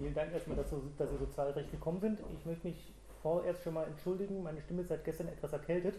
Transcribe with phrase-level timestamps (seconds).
[0.00, 2.20] Vielen Dank erstmal, dass, so, dass Sie so zahlreich gekommen sind.
[2.38, 4.42] Ich möchte mich vorerst schon mal entschuldigen.
[4.42, 5.94] Meine Stimme ist seit gestern etwas erkältet.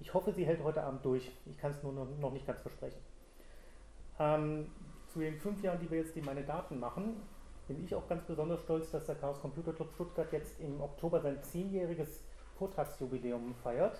[0.00, 1.32] Ich hoffe, sie hält heute Abend durch.
[1.46, 2.98] Ich kann es nur noch nicht ganz versprechen.
[4.18, 4.66] Ähm,
[5.08, 7.16] zu den fünf Jahren, die wir jetzt die meine Daten machen,
[7.68, 11.22] bin ich auch ganz besonders stolz, dass der Chaos Computer Club Stuttgart jetzt im Oktober
[11.22, 12.22] sein zehnjähriges
[12.58, 13.98] Vortragsjubiläum feiert.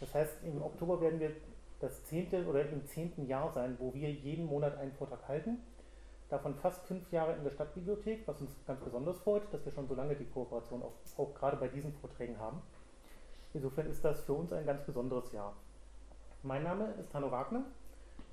[0.00, 1.32] Das heißt, im Oktober werden wir
[1.80, 5.58] das zehnte oder im zehnten Jahr sein, wo wir jeden Monat einen Vortrag halten
[6.28, 9.88] davon fast fünf Jahre in der Stadtbibliothek, was uns ganz besonders freut, dass wir schon
[9.88, 12.60] so lange die Kooperation auch, auch gerade bei diesen Vorträgen haben.
[13.54, 15.54] Insofern ist das für uns ein ganz besonderes Jahr.
[16.42, 17.64] Mein Name ist Hanno Wagner,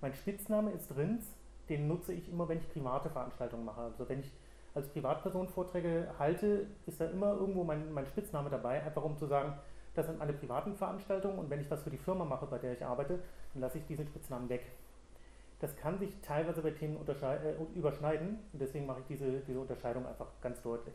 [0.01, 1.25] mein Spitzname ist Rins,
[1.69, 3.81] den nutze ich immer, wenn ich private Veranstaltungen mache.
[3.81, 4.31] Also wenn ich
[4.75, 9.25] als Privatperson Vorträge halte, ist da immer irgendwo mein, mein Spitzname dabei, einfach um zu
[9.25, 9.53] sagen,
[9.95, 12.73] das sind meine privaten Veranstaltungen und wenn ich was für die Firma mache, bei der
[12.73, 13.19] ich arbeite,
[13.53, 14.65] dann lasse ich diesen Spitznamen weg.
[15.59, 20.05] Das kann sich teilweise bei Themen äh, überschneiden und deswegen mache ich diese, diese Unterscheidung
[20.05, 20.93] einfach ganz deutlich.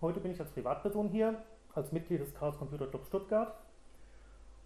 [0.00, 1.42] Heute bin ich als Privatperson hier,
[1.74, 3.54] als Mitglied des Chaos Computer Club Stuttgart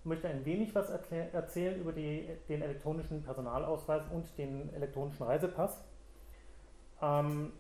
[0.02, 5.84] und möchte ein wenig was erzählen über die, den elektronischen Personalausweis und den elektronischen Reisepass.
[7.00, 7.52] Ähm,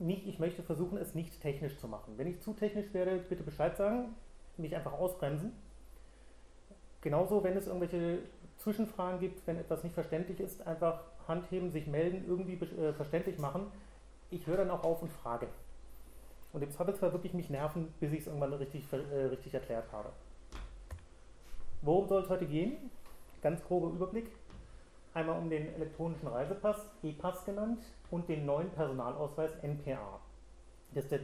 [0.00, 2.14] nicht, ich möchte versuchen, es nicht technisch zu machen.
[2.16, 4.14] Wenn ich zu technisch werde, bitte Bescheid sagen,
[4.56, 5.52] mich einfach ausbremsen.
[7.00, 8.18] Genauso, wenn es irgendwelche
[8.58, 13.38] Zwischenfragen gibt, wenn etwas nicht verständlich ist, einfach Hand heben, sich melden, irgendwie äh, verständlich
[13.38, 13.66] machen.
[14.30, 15.48] Ich höre dann auch auf und frage.
[16.52, 20.10] Und im Zweifelsfall wirklich mich nerven, bis ich es irgendwann richtig, äh, richtig erklärt habe.
[21.82, 22.90] Worum soll es heute gehen?
[23.42, 24.30] Ganz grober Überblick.
[25.14, 30.20] Einmal um den elektronischen Reisepass, E-Pass genannt, und den neuen Personalausweis NPA.
[30.94, 31.20] Das ist der,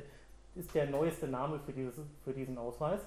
[0.54, 3.00] ist der neueste Name für, dieses, für diesen Ausweis.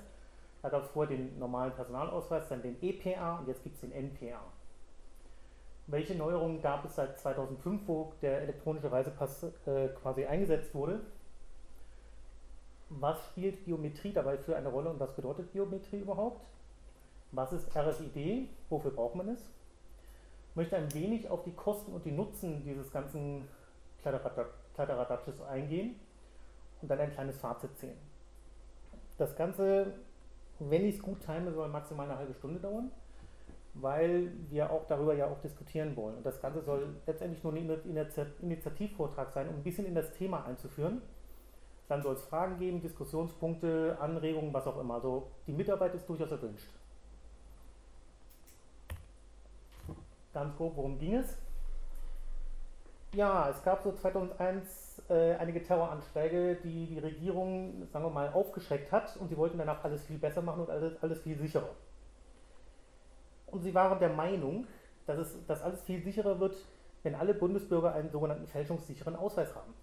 [0.67, 3.93] Da gab es vorher den normalen Personalausweis, dann den EPA und jetzt gibt es den
[3.93, 4.41] NPA.
[5.85, 10.99] Welche Neuerungen gab es seit 2005, wo der elektronische Reisepass äh, quasi eingesetzt wurde?
[12.89, 16.41] Was spielt Biometrie dabei für eine Rolle und was bedeutet Biometrie überhaupt?
[17.31, 18.49] Was ist RFID?
[18.69, 19.39] Wofür braucht man es?
[20.49, 23.47] Ich möchte ein wenig auf die Kosten und die Nutzen dieses ganzen
[24.01, 25.97] Kladderadatschs eingehen
[26.81, 27.95] und dann ein kleines Fazit ziehen.
[29.17, 29.93] Das Ganze
[30.59, 32.91] wenn ich es gut time, soll maximal eine halbe Stunde dauern,
[33.75, 36.17] weil wir auch darüber ja auch diskutieren wollen.
[36.17, 37.69] Und das Ganze soll letztendlich nur ein
[38.41, 41.01] Initiativvortrag sein, um ein bisschen in das Thema einzuführen.
[41.87, 44.95] Dann soll es Fragen geben, Diskussionspunkte, Anregungen, was auch immer.
[44.95, 46.69] Also die Mitarbeit ist durchaus erwünscht.
[50.33, 51.37] Ganz grob, worum ging es?
[53.13, 58.91] Ja, es gab so 2001 äh, einige Terroranschläge, die die Regierung, sagen wir mal, aufgeschreckt
[58.91, 61.75] hat und sie wollten danach alles viel besser machen und alles, alles viel sicherer.
[63.47, 64.67] Und sie waren der Meinung,
[65.05, 66.57] dass, es, dass alles viel sicherer wird,
[67.03, 69.73] wenn alle Bundesbürger einen sogenannten fälschungssicheren Ausweis haben.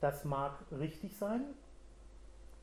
[0.00, 1.44] Das mag richtig sein,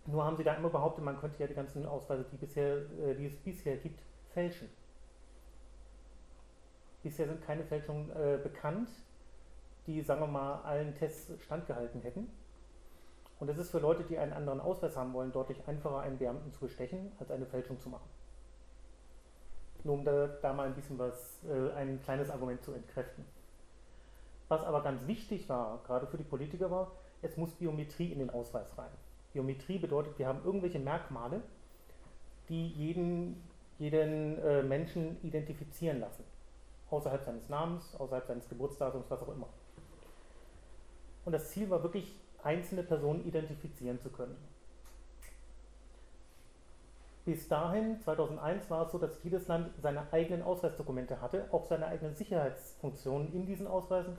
[0.05, 3.15] nur haben sie da immer behauptet, man könnte ja die ganzen Ausweise, die, bisher, äh,
[3.15, 4.01] die es bisher gibt,
[4.33, 4.69] fälschen.
[7.03, 8.89] Bisher sind keine Fälschungen äh, bekannt
[9.87, 12.29] die, sagen wir mal, allen Tests standgehalten hätten.
[13.39, 16.51] Und es ist für Leute, die einen anderen Ausweis haben wollen, deutlich einfacher, einen Beamten
[16.51, 18.07] zu bestechen, als eine Fälschung zu machen.
[19.83, 23.25] Nur um da, da mal ein bisschen was, äh, ein kleines Argument zu entkräften.
[24.47, 26.91] Was aber ganz wichtig war, gerade für die Politiker war,
[27.23, 28.91] es muss Biometrie in den Ausweis rein.
[29.33, 31.41] Biometrie bedeutet, wir haben irgendwelche Merkmale,
[32.49, 33.41] die jeden,
[33.79, 36.23] jeden äh, Menschen identifizieren lassen.
[36.89, 39.47] Außerhalb seines Namens, außerhalb seines Geburtsdatums, was auch immer.
[41.25, 44.35] Und das Ziel war wirklich, einzelne Personen identifizieren zu können.
[47.23, 51.85] Bis dahin, 2001, war es so, dass jedes Land seine eigenen Ausweisdokumente hatte, auch seine
[51.85, 54.17] eigenen Sicherheitsfunktionen in diesen Ausweisen,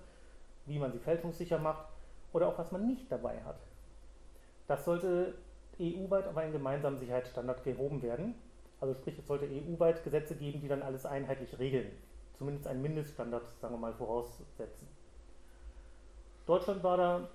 [0.66, 1.88] wie man sie fälschungssicher macht
[2.32, 3.58] oder auch was man nicht dabei hat.
[4.68, 5.34] Das sollte
[5.80, 8.36] EU-weit auf einen gemeinsamen Sicherheitsstandard gehoben werden.
[8.80, 11.90] Also sprich, es sollte EU-weit Gesetze geben, die dann alles einheitlich regeln.
[12.38, 14.86] Zumindest einen Mindeststandard, sagen wir mal, voraussetzen.
[16.46, 17.28] Deutschland war da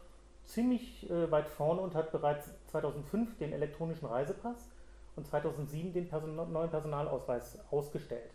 [0.45, 4.69] ziemlich äh, weit vorne und hat bereits 2005 den elektronischen Reisepass
[5.15, 8.31] und 2007 den Person neuen Personalausweis ausgestellt.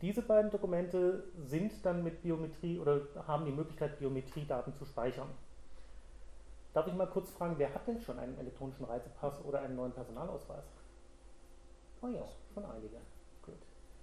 [0.00, 5.28] Diese beiden Dokumente sind dann mit Biometrie oder haben die Möglichkeit, Biometriedaten zu speichern.
[6.74, 9.92] Darf ich mal kurz fragen, wer hat denn schon einen elektronischen Reisepass oder einen neuen
[9.92, 10.64] Personalausweis?
[12.00, 12.96] Oh ja, schon einige.
[13.42, 13.54] Gut.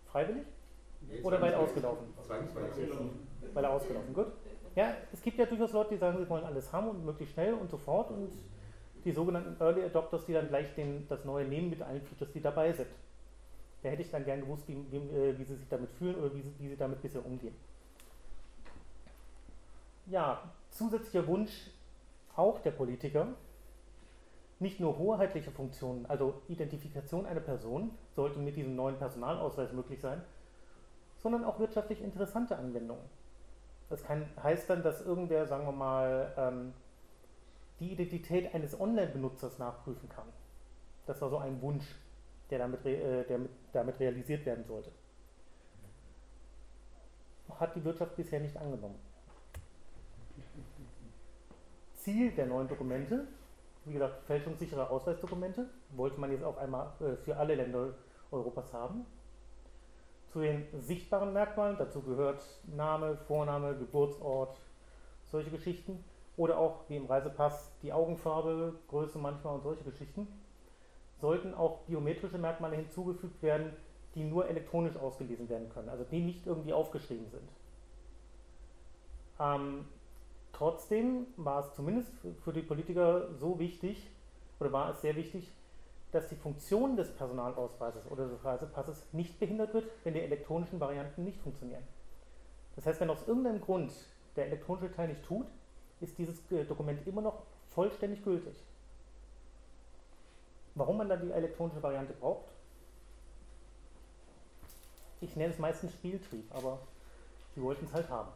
[0.05, 0.45] Freiwillig?
[1.23, 2.13] Oder weil ausgelaufen?
[3.53, 4.27] Weil er ausgelaufen, gut.
[4.79, 7.53] Ja, es gibt ja durchaus Leute, die sagen, sie wollen alles haben und möglichst schnell
[7.53, 8.31] und sofort und
[9.03, 12.39] die sogenannten Early Adopters, die dann gleich den, das Neue nehmen mit allen Features, die
[12.39, 12.87] dabei sind.
[13.83, 16.33] Da hätte ich dann gern gewusst, wie, wie, äh, wie sie sich damit fühlen oder
[16.33, 17.53] wie sie, wie sie damit bisher umgehen.
[20.05, 21.71] Ja, zusätzlicher Wunsch
[22.37, 23.27] auch der Politiker,
[24.59, 30.21] nicht nur hoheitliche Funktionen, also Identifikation einer Person, sollte mit diesem neuen Personalausweis möglich sein,
[31.17, 33.18] sondern auch wirtschaftlich interessante Anwendungen.
[33.89, 36.73] Das kann, heißt dann, dass irgendwer, sagen wir mal, ähm,
[37.79, 40.27] die Identität eines Online-Benutzers nachprüfen kann.
[41.05, 41.85] Das war so ein Wunsch,
[42.49, 44.91] der damit, äh, der mit, damit realisiert werden sollte.
[47.59, 48.99] Hat die Wirtschaft bisher nicht angenommen.
[51.95, 53.27] Ziel der neuen Dokumente,
[53.85, 57.93] wie gesagt, fälschungssichere Ausweisdokumente, wollte man jetzt auch einmal äh, für alle Länder
[58.31, 59.05] Europas haben.
[60.31, 64.59] Zu den sichtbaren Merkmalen, dazu gehört Name, Vorname, Geburtsort,
[65.27, 66.03] solche Geschichten.
[66.37, 70.27] Oder auch, wie im Reisepass, die Augenfarbe, Größe manchmal und solche Geschichten.
[71.19, 73.73] Sollten auch biometrische Merkmale hinzugefügt werden,
[74.15, 77.49] die nur elektronisch ausgelesen werden können, also die nicht irgendwie aufgeschrieben sind.
[79.39, 79.85] Ähm,
[80.53, 82.11] trotzdem war es zumindest
[82.43, 84.09] für die Politiker so wichtig,
[84.59, 85.51] oder war es sehr wichtig,
[86.11, 91.23] dass die Funktion des Personalausweises oder des Reisepasses nicht behindert wird, wenn die elektronischen Varianten
[91.23, 91.83] nicht funktionieren.
[92.75, 93.91] Das heißt, wenn aus irgendeinem Grund
[94.35, 95.45] der elektronische Teil nicht tut,
[96.01, 98.55] ist dieses äh, Dokument immer noch vollständig gültig.
[100.75, 102.45] Warum man dann die elektronische Variante braucht?
[105.21, 106.79] Ich nenne es meistens Spieltrieb, aber
[107.53, 108.31] sie wollten es halt haben.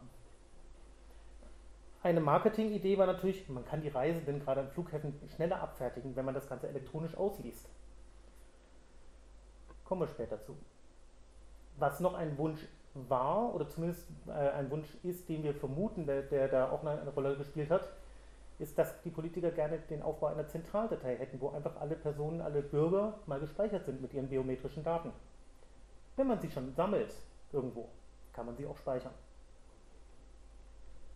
[2.03, 6.33] Eine Marketingidee war natürlich, man kann die Reisenden gerade an Flughäfen schneller abfertigen, wenn man
[6.33, 7.69] das Ganze elektronisch ausliest.
[9.85, 10.57] Kommen wir später zu.
[11.77, 12.59] Was noch ein Wunsch
[12.93, 16.99] war, oder zumindest äh, ein Wunsch ist, den wir vermuten, der, der da auch eine,
[16.99, 17.87] eine Rolle gespielt hat,
[18.59, 22.61] ist, dass die Politiker gerne den Aufbau einer Zentraldatei hätten, wo einfach alle Personen, alle
[22.61, 25.13] Bürger mal gespeichert sind mit ihren biometrischen Daten.
[26.17, 27.15] Wenn man sie schon sammelt
[27.53, 27.87] irgendwo,
[28.33, 29.13] kann man sie auch speichern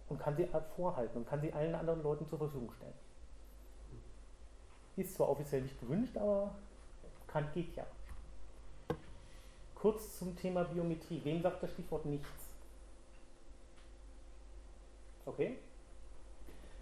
[0.10, 2.94] und kann sie vorhalten und kann sie allen anderen Leuten zur Verfügung stellen.
[4.96, 6.56] Ist zwar offiziell nicht gewünscht, aber
[7.28, 7.86] kann, geht ja.
[9.76, 11.22] Kurz zum Thema Biometrie.
[11.24, 12.48] Wem sagt das Stichwort nichts?
[15.26, 15.60] Okay?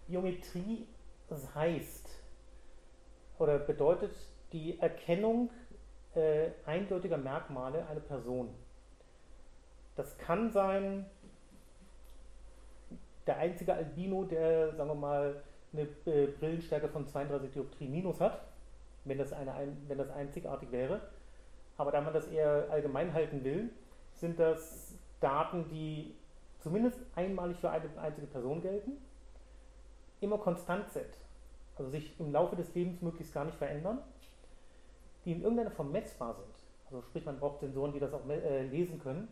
[0.07, 0.87] Biometrie
[1.55, 2.09] heißt
[3.39, 4.15] oder bedeutet
[4.53, 5.49] die Erkennung
[6.13, 8.53] äh, eindeutiger Merkmale einer Person.
[9.95, 11.05] Das kann sein
[13.27, 15.41] der einzige Albino, der, sagen wir mal,
[15.73, 18.41] eine äh, Brillenstärke von 32 Dioptrien minus hat,
[19.03, 21.01] wenn das, eine, ein, wenn das einzigartig wäre.
[21.77, 23.69] Aber da man das eher allgemein halten will,
[24.13, 26.15] sind das Daten, die
[26.59, 28.93] zumindest einmalig für eine einzige Person gelten,
[30.21, 31.05] immer konstant sind,
[31.77, 33.99] also sich im Laufe des Lebens möglichst gar nicht verändern,
[35.25, 36.55] die in irgendeiner Form messbar sind.
[36.85, 39.27] Also sprich, man braucht Sensoren, die das auch äh, lesen können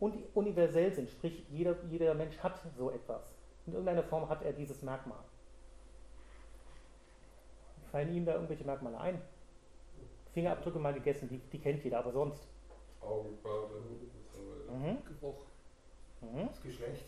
[0.00, 3.22] und universell sind, sprich jeder, jeder Mensch hat so etwas.
[3.66, 5.18] In irgendeiner Form hat er dieses Merkmal.
[7.90, 9.20] Fallen Ihnen da irgendwelche Merkmale ein?
[10.34, 12.46] Fingerabdrücke mal gegessen, die, die kennt jeder, aber sonst.
[13.00, 13.74] Augenfarbe,
[14.68, 14.98] Mhm.
[15.20, 15.36] Geruch.
[16.20, 16.48] Mhm.
[16.48, 17.04] Das Geschlecht.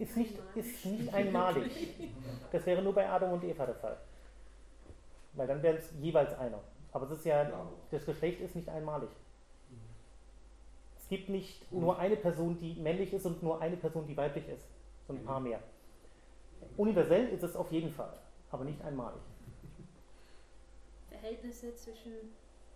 [0.00, 1.94] Ist nicht, ist nicht einmalig.
[2.52, 3.96] Das wäre nur bei Adam und Eva der Fall.
[5.34, 6.60] Weil dann wäre es jeweils einer.
[6.92, 7.66] Aber es ist ja, Ja.
[7.90, 9.10] das Geschlecht ist nicht einmalig.
[11.08, 14.46] Es gibt nicht nur eine Person, die männlich ist und nur eine Person, die weiblich
[14.46, 14.66] ist,
[15.06, 15.58] sondern ein paar mehr.
[16.76, 18.12] Universell ist es auf jeden Fall,
[18.50, 19.22] aber nicht einmalig.
[21.08, 22.12] Verhältnisse zwischen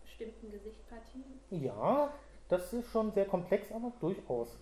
[0.03, 1.25] bestimmten Gesichtspartien.
[1.51, 2.11] Ja,
[2.49, 4.57] das ist schon sehr komplex, aber durchaus.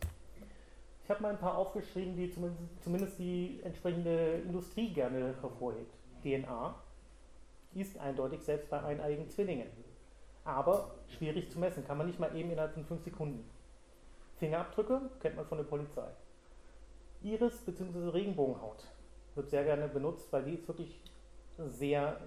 [1.04, 5.94] Ich habe mal ein paar aufgeschrieben, die zumindest, zumindest die entsprechende Industrie gerne hervorhebt.
[6.24, 6.74] DNA
[7.76, 9.68] ist eindeutig selbst bei eineiigen Zwillingen.
[10.44, 13.48] Aber schwierig zu messen, kann man nicht mal eben innerhalb von fünf Sekunden.
[14.40, 16.08] Fingerabdrücke kennt man von der Polizei.
[17.22, 18.08] Iris bzw.
[18.08, 18.86] Regenbogenhaut
[19.34, 21.02] wird sehr gerne benutzt, weil die ist wirklich
[21.58, 22.18] sehr,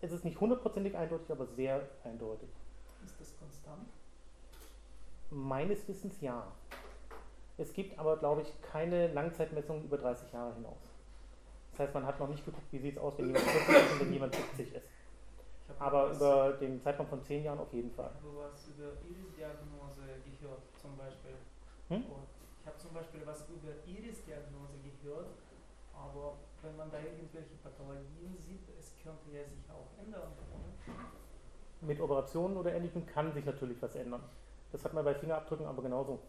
[0.00, 2.48] es ist nicht hundertprozentig eindeutig, aber sehr eindeutig.
[3.04, 3.86] Ist das konstant?
[5.30, 6.50] Meines Wissens ja.
[7.58, 10.80] Es gibt aber, glaube ich, keine Langzeitmessung über 30 Jahre hinaus.
[11.72, 13.92] Das heißt, man hat noch nicht geguckt, wie sieht es aus, wenn jemand 40 ist
[13.92, 14.86] und wenn jemand 70 ist.
[15.78, 18.10] Aber über den Zeitraum von 10 Jahren auf jeden Fall.
[18.14, 20.02] ich habe was über Iris-Diagnose
[20.40, 21.36] gehört, zum Beispiel.
[21.88, 22.04] Hm?
[22.60, 25.28] Ich habe zum Beispiel was über Iris-Diagnose gehört,
[25.92, 30.32] aber wenn man da irgendwelche Pathologien sieht, es könnte ja sich auch ändern.
[30.32, 31.86] Oder?
[31.86, 34.22] Mit Operationen oder Ähnlichem kann sich natürlich was ändern.
[34.72, 36.20] Das hat man bei Fingerabdrücken aber genauso.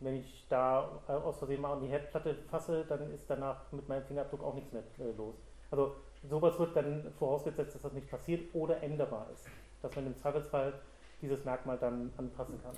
[0.00, 3.86] Wenn ich da äh, aus Versehen mal an die Herdplatte fasse, dann ist danach mit
[3.88, 5.36] meinem Fingerabdruck auch nichts mehr äh, los.
[5.70, 5.94] Also
[6.28, 9.46] sowas wird dann vorausgesetzt, dass das nicht passiert oder änderbar ist.
[9.82, 10.74] Dass man im Zweifelsfall
[11.22, 12.76] dieses Merkmal dann anpassen kann.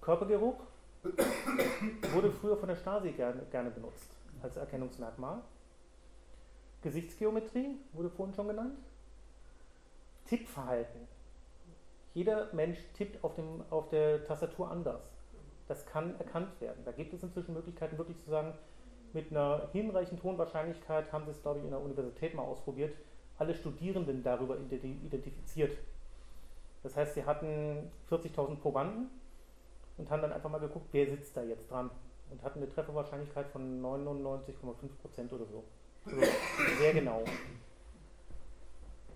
[0.00, 0.60] Körpergeruch
[2.12, 4.10] wurde früher von der Stasi gerne, gerne benutzt
[4.42, 5.40] als Erkennungsmerkmal.
[6.82, 8.78] Gesichtsgeometrie wurde vorhin schon genannt.
[10.26, 11.08] Tippverhalten.
[12.14, 15.02] Jeder Mensch tippt auf, dem, auf der Tastatur anders.
[15.68, 16.84] Das kann erkannt werden.
[16.84, 18.54] Da gibt es inzwischen Möglichkeiten, wirklich zu sagen,
[19.16, 22.94] mit einer hinreichend hohen Wahrscheinlichkeit haben sie es, glaube ich, in der Universität mal ausprobiert,
[23.38, 25.76] alle Studierenden darüber identifiziert.
[26.82, 29.08] Das heißt, sie hatten 40.000 Probanden
[29.96, 31.90] und haben dann einfach mal geguckt, wer sitzt da jetzt dran
[32.30, 35.64] und hatten eine Trefferwahrscheinlichkeit von 99,5% oder so.
[36.04, 36.20] Also
[36.78, 37.24] sehr genau.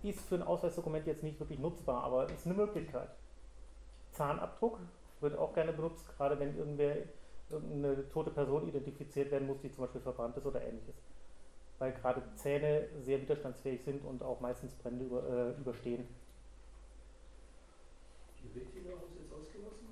[0.02, 3.10] Ist für ein Ausweisdokument jetzt nicht wirklich nutzbar, aber ist eine Möglichkeit.
[4.12, 4.78] Zahnabdruck
[5.20, 6.96] wird auch gerne benutzt, gerade wenn irgendwer,
[7.50, 10.94] irgendeine tote Person identifiziert werden muss, die zum Beispiel verbrannt ist oder ähnliches.
[11.78, 16.06] Weil gerade Zähne sehr widerstandsfähig sind und auch meistens Brände über, äh, überstehen.
[18.42, 19.90] Die Retina haben Sie jetzt ausgelassen?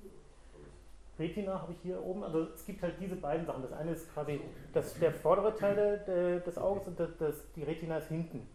[1.19, 3.63] Retina habe ich hier oben, also es gibt halt diese beiden Sachen.
[3.63, 4.41] Das eine ist quasi
[4.73, 8.47] das, der vordere Teil de, des Auges und das, das, die Retina ist hinten.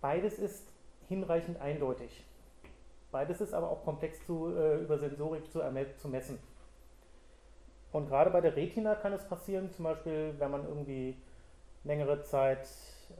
[0.00, 0.66] Beides ist
[1.08, 2.24] hinreichend eindeutig.
[3.12, 5.60] Beides ist aber auch komplex zu, äh, über Sensorik zu,
[5.98, 6.38] zu messen.
[7.92, 11.16] Und gerade bei der Retina kann es passieren, zum Beispiel, wenn man irgendwie
[11.84, 12.68] längere Zeit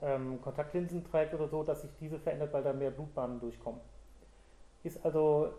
[0.00, 3.81] ähm, Kontaktlinsen trägt oder so, dass sich diese verändert, weil da mehr Blutbahnen durchkommen.
[4.83, 5.52] Ist also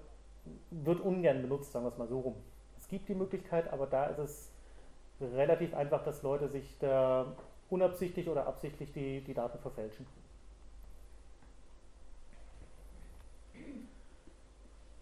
[0.72, 2.36] wird ungern benutzt, sagen wir es mal so rum.
[2.77, 4.51] Es gibt die Möglichkeit, aber da ist es
[5.22, 7.34] relativ einfach, dass Leute sich da
[7.70, 10.05] unabsichtlich oder absichtlich die, die Daten verfälschen.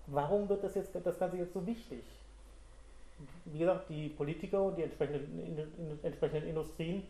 [0.07, 2.03] Warum wird das, jetzt, das Ganze jetzt so wichtig?
[3.45, 7.03] Wie gesagt, die Politiker und die entsprechenden, entsprechenden Industrien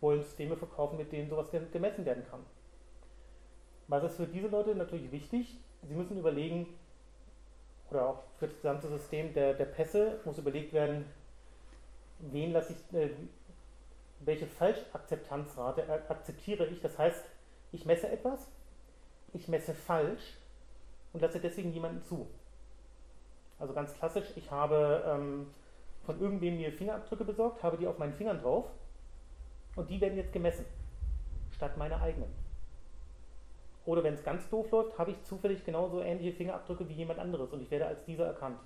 [0.00, 2.40] wollen Systeme verkaufen, mit denen sowas gemessen werden kann.
[3.88, 5.58] Was ist für diese Leute natürlich wichtig?
[5.82, 6.66] Sie müssen überlegen,
[7.90, 11.04] oder auch für das gesamte System der, der Pässe muss überlegt werden,
[12.18, 13.10] wen lasse ich, äh,
[14.20, 16.80] welche Falschakzeptanzrate akzeptiere ich.
[16.80, 17.24] Das heißt,
[17.72, 18.48] ich messe etwas,
[19.34, 20.36] ich messe falsch
[21.12, 22.28] und lasse deswegen jemanden zu.
[23.58, 25.46] Also ganz klassisch, ich habe ähm,
[26.04, 28.66] von irgendwem mir Fingerabdrücke besorgt, habe die auf meinen Fingern drauf
[29.76, 30.64] und die werden jetzt gemessen,
[31.52, 32.30] statt meine eigenen.
[33.84, 37.52] Oder wenn es ganz doof läuft, habe ich zufällig genauso ähnliche Fingerabdrücke wie jemand anderes
[37.52, 38.58] und ich werde als dieser erkannt.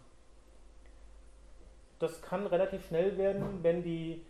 [1.99, 4.23] Das kann relativ schnell werden, wenn die,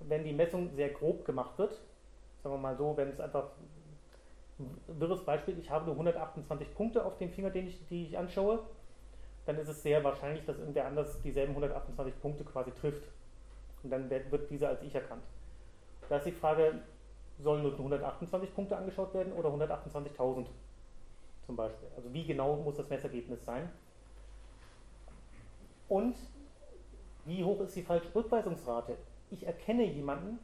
[0.00, 1.72] wenn die Messung sehr grob gemacht wird.
[2.42, 3.50] Sagen wir mal so, wenn es einfach
[4.60, 8.18] ein wirres Beispiel, ich habe nur 128 Punkte auf dem Finger, den ich, die ich
[8.18, 8.60] anschaue,
[9.50, 13.02] dann ist es sehr wahrscheinlich, dass irgendwer anders dieselben 128 Punkte quasi trifft.
[13.82, 15.24] Und dann wird dieser als ich erkannt.
[16.08, 16.74] Da ist die Frage,
[17.40, 20.46] sollen nur 128 Punkte angeschaut werden oder 128.000
[21.46, 21.88] zum Beispiel.
[21.96, 23.68] Also wie genau muss das Messergebnis sein?
[25.88, 26.14] Und
[27.24, 28.96] wie hoch ist die Falschrückweisungsrate?
[29.32, 30.38] Ich erkenne jemanden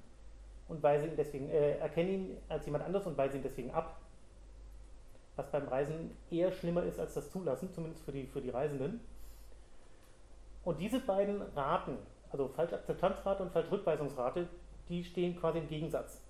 [0.67, 4.01] und weise ihn deswegen, äh, erkenne ihn als jemand anderes und weise ihn deswegen ab.
[5.37, 9.01] Was beim Reisen eher schlimmer ist als das Zulassen, zumindest für die, für die Reisenden.
[10.65, 11.99] Und diese beiden Raten,
[12.33, 14.49] also Falschakzeptanzrate und Falschrückweisungsrate,
[14.89, 16.21] die stehen quasi im Gegensatz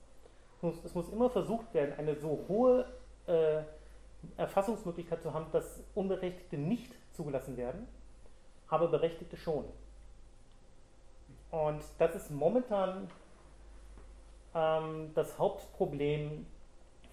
[0.66, 2.86] muss, es muss immer versucht werden, eine so hohe
[3.26, 3.62] äh,
[4.36, 7.86] Erfassungsmöglichkeit zu haben, dass Unberechtigte nicht zugelassen werden,
[8.68, 9.64] aber Berechtigte schon.
[11.50, 13.08] Und das ist momentan
[14.54, 16.46] ähm, das Hauptproblem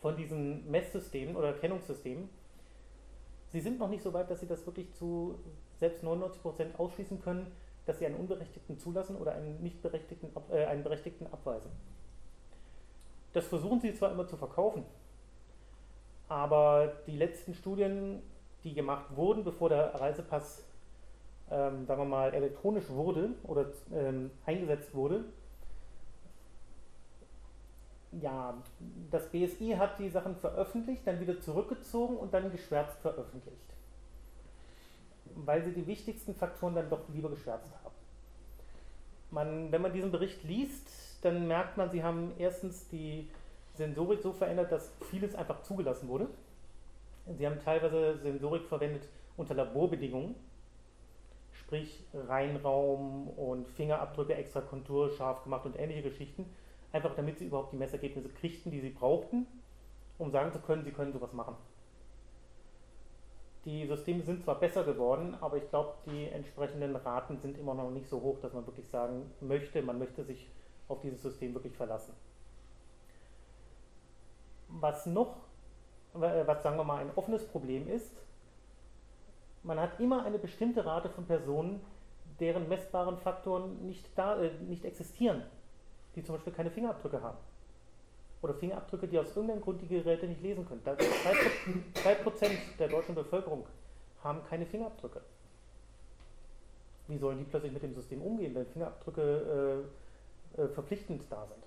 [0.04, 2.28] von diesen Messsystemen oder Erkennungssystemen.
[3.48, 5.40] Sie sind noch nicht so weit, dass sie das wirklich zu
[5.80, 7.48] selbst 99% ausschließen können,
[7.86, 11.72] dass sie einen Unberechtigten zulassen oder einen, nicht berechtigten, äh, einen Berechtigten abweisen.
[13.32, 14.84] Das versuchen sie zwar immer zu verkaufen,
[16.28, 18.22] aber die letzten Studien,
[18.66, 20.66] die gemacht wurden, bevor der Reisepass,
[21.50, 25.24] ähm, sagen wir mal, elektronisch wurde oder ähm, eingesetzt wurde,
[28.22, 28.58] ja,
[29.12, 33.74] das BSI hat die Sachen veröffentlicht, dann wieder zurückgezogen und dann geschwärzt veröffentlicht.
[35.36, 37.96] Weil sie die wichtigsten Faktoren dann doch lieber geschwärzt haben.
[39.32, 40.88] Man, wenn man diesen Bericht liest,
[41.24, 43.30] dann merkt man, sie haben erstens die
[43.74, 46.28] Sensorik so verändert, dass vieles einfach zugelassen wurde.
[47.38, 50.36] Sie haben teilweise Sensorik verwendet unter Laborbedingungen,
[51.54, 56.46] sprich Reinraum und Fingerabdrücke extra konturscharf gemacht und ähnliche Geschichten,
[56.94, 59.46] einfach damit sie überhaupt die Messergebnisse kriegten, die sie brauchten,
[60.18, 61.56] um sagen zu können, sie können sowas machen.
[63.66, 67.90] Die Systeme sind zwar besser geworden, aber ich glaube, die entsprechenden Raten sind immer noch
[67.90, 70.50] nicht so hoch, dass man wirklich sagen möchte, man möchte sich
[70.88, 72.14] auf dieses System wirklich verlassen.
[74.68, 75.38] Was noch,
[76.14, 78.14] was sagen wir mal ein offenes Problem ist,
[79.64, 81.80] man hat immer eine bestimmte Rate von Personen,
[82.40, 85.44] deren messbaren Faktoren nicht, da, äh, nicht existieren,
[86.16, 87.38] die zum Beispiel keine Fingerabdrücke haben.
[88.42, 90.82] Oder Fingerabdrücke, die aus irgendeinem Grund die Geräte nicht lesen können.
[90.84, 93.66] 2% der deutschen Bevölkerung
[94.22, 95.22] haben keine Fingerabdrücke.
[97.08, 99.86] Wie sollen die plötzlich mit dem System umgehen, wenn Fingerabdrücke
[100.58, 101.64] äh, äh, verpflichtend da sind?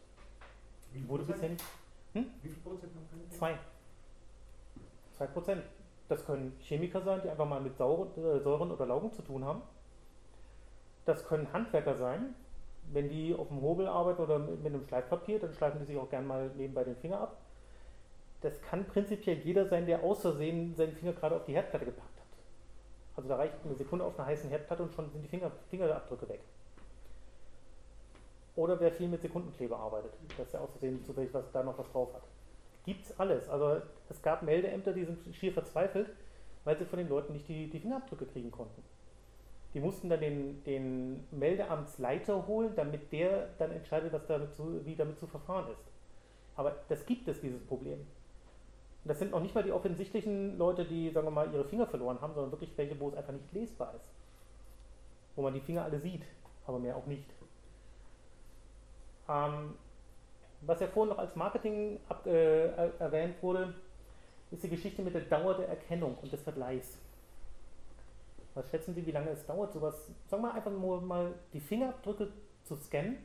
[0.93, 1.41] Wie Wurde Prozent?
[1.41, 1.65] bisher nicht.
[2.15, 2.27] Hm?
[2.43, 3.59] Wie viel Prozent haben keine Zwei.
[5.17, 5.63] Zwei Prozent.
[6.09, 9.63] Das können Chemiker sein, die einfach mal mit äh, Säuren oder Laugen zu tun haben.
[11.05, 12.35] Das können Handwerker sein,
[12.93, 16.11] wenn die auf dem Hobel arbeiten oder mit, einem Schleifpapier, dann schleifen die sich auch
[16.11, 17.37] gern mal nebenbei den Finger ab.
[18.43, 22.19] Das kann prinzipiell jeder sein, der aus Versehen seinen Finger gerade auf die Herdplatte gepackt
[22.19, 22.27] hat.
[23.17, 26.29] Also da reicht eine Sekunde auf einer heißen Herdplatte und schon sind die Finger, Fingerabdrücke
[26.29, 26.41] weg.
[28.55, 31.91] Oder wer viel mit Sekundenkleber arbeitet, dass er aus Versehen zufällig was, da noch was
[31.93, 32.23] drauf hat.
[32.85, 33.49] Gibt's alles.
[33.49, 36.09] Also es gab Meldeämter, die sind schier verzweifelt,
[36.65, 38.83] weil sie von den Leuten nicht die, die Fingerabdrücke kriegen konnten.
[39.77, 44.97] Die mussten dann den, den Meldeamtsleiter holen, damit der dann entscheidet, was damit zu, wie
[44.97, 45.85] damit zu verfahren ist.
[46.55, 47.99] Aber das gibt es, dieses Problem.
[47.99, 48.07] Und
[49.05, 52.19] das sind noch nicht mal die offensichtlichen Leute, die, sagen wir mal, ihre Finger verloren
[52.23, 54.09] haben, sondern wirklich welche, wo es einfach nicht lesbar ist.
[55.35, 56.23] Wo man die Finger alle sieht,
[56.67, 57.29] aber mehr auch nicht.
[59.29, 59.75] Ähm,
[60.63, 63.75] was ja vorhin noch als Marketing ab, äh, er- erwähnt wurde,
[64.51, 66.97] ist die Geschichte mit der Dauer der Erkennung und des Vergleichs.
[68.57, 72.33] Was schätzen Sie, wie lange es dauert, sowas, sagen wir einfach nur mal die Fingerabdrücke
[72.65, 73.19] zu scannen,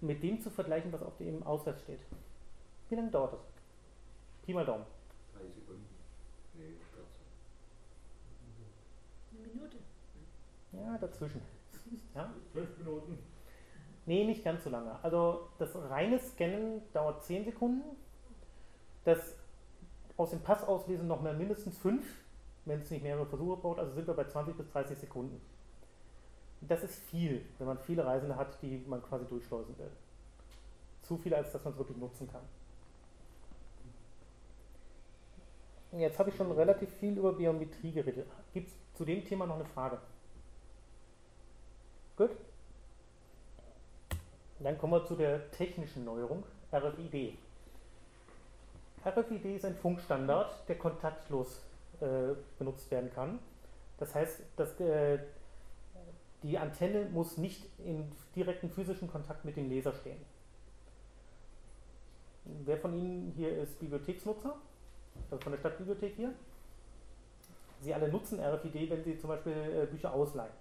[0.00, 2.00] mit dem zu vergleichen, was auf dem Ausweis steht?
[2.88, 3.40] Wie lange dauert das?
[4.42, 4.84] Pi mal Daumen.
[5.32, 5.86] Drei Sekunden.
[6.54, 6.74] Nee,
[9.32, 9.44] 14.
[9.44, 9.76] Eine Minute.
[10.72, 11.42] Ja, dazwischen.
[12.14, 12.32] Ja?
[12.52, 13.18] Fünf Minuten.
[14.06, 14.98] Nee, nicht ganz so lange.
[15.02, 17.82] Also das reine Scannen dauert 10 Sekunden.
[19.04, 19.36] Das
[20.16, 22.04] aus dem Pass auslesen noch mal mindestens 5,
[22.70, 23.80] wenn es nicht mehrere Versuche braucht.
[23.80, 25.40] Also sind wir bei 20 bis 30 Sekunden.
[26.60, 29.90] Das ist viel, wenn man viele Reisende hat, die man quasi durchschleusen will.
[31.02, 32.42] Zu viel, als dass man es wirklich nutzen kann.
[35.98, 38.28] Jetzt habe ich schon relativ viel über Biometrie geredet.
[38.54, 39.98] Gibt es zu dem Thema noch eine Frage?
[42.16, 42.30] Gut.
[44.60, 47.36] Dann kommen wir zu der technischen Neuerung, RFID.
[49.04, 51.62] RFID ist ein Funkstandard, der kontaktlos
[52.00, 53.38] äh, benutzt werden kann.
[53.98, 55.18] Das heißt, dass, äh,
[56.42, 60.20] die Antenne muss nicht in direkten physischen Kontakt mit dem Laser stehen.
[62.64, 64.56] Wer von Ihnen hier ist Bibliotheksnutzer?
[65.30, 66.32] Also von der Stadtbibliothek hier?
[67.82, 70.52] Sie alle nutzen RFID, wenn Sie zum Beispiel äh, Bücher ausleihen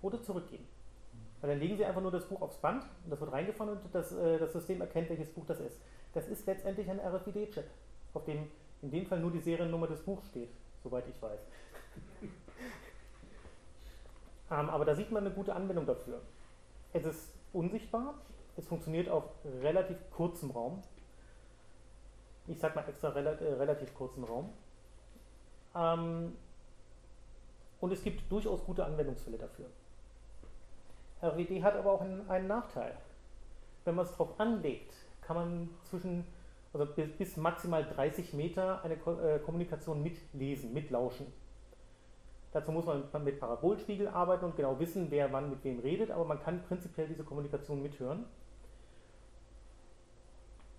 [0.00, 0.66] oder zurückgeben.
[1.40, 3.80] Weil dann legen Sie einfach nur das Buch aufs Band und das wird reingefahren und
[3.92, 5.78] das, äh, das System erkennt, welches Buch das ist.
[6.12, 7.64] Das ist letztendlich ein RFID-Chip,
[8.14, 8.48] auf dem
[8.82, 10.50] in dem Fall nur die Seriennummer des Buchs steht,
[10.82, 11.40] soweit ich weiß.
[14.50, 16.20] ähm, aber da sieht man eine gute Anwendung dafür.
[16.92, 18.14] Es ist unsichtbar,
[18.56, 19.24] es funktioniert auf
[19.62, 20.82] relativ kurzem Raum.
[22.46, 24.52] Ich sag mal extra rela äh, relativ kurzem Raum.
[25.74, 26.36] Ähm,
[27.80, 29.66] und es gibt durchaus gute Anwendungsfälle dafür.
[31.22, 32.96] RWD hat aber auch einen, einen Nachteil.
[33.84, 34.92] Wenn man es drauf anlegt,
[35.22, 36.24] kann man zwischen,
[36.72, 41.26] also bis, bis maximal 30 Meter eine Ko äh, Kommunikation mitlesen, mitlauschen.
[42.52, 46.24] Dazu muss man mit Parabolspiegel arbeiten und genau wissen, wer wann mit wem redet, aber
[46.24, 48.26] man kann prinzipiell diese Kommunikation mithören.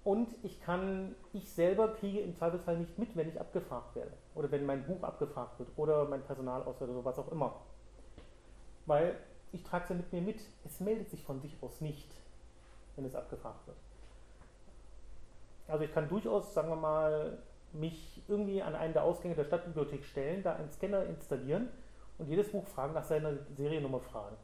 [0.04, 4.12] Und ich kann, ich selber kriege im Zweifelsfall nicht mit, wenn ich abgefragt werde.
[4.36, 7.62] Oder wenn mein Buch abgefragt wird oder mein Personalausweis oder was auch immer.
[8.86, 9.18] Weil
[9.54, 10.42] ich trage es ja mit mir mit.
[10.66, 12.14] Es meldet sich von sich aus nicht,
[12.96, 13.78] wenn es abgefragt wird.
[15.68, 17.38] Also ich kann durchaus, sagen wir mal,
[17.74, 21.70] mich irgendwie an einen der Ausgänge der Stadtbibliothek stellen, da einen Scanner installieren
[22.18, 24.36] und jedes Buch fragen nach seiner Seriennummer fragen.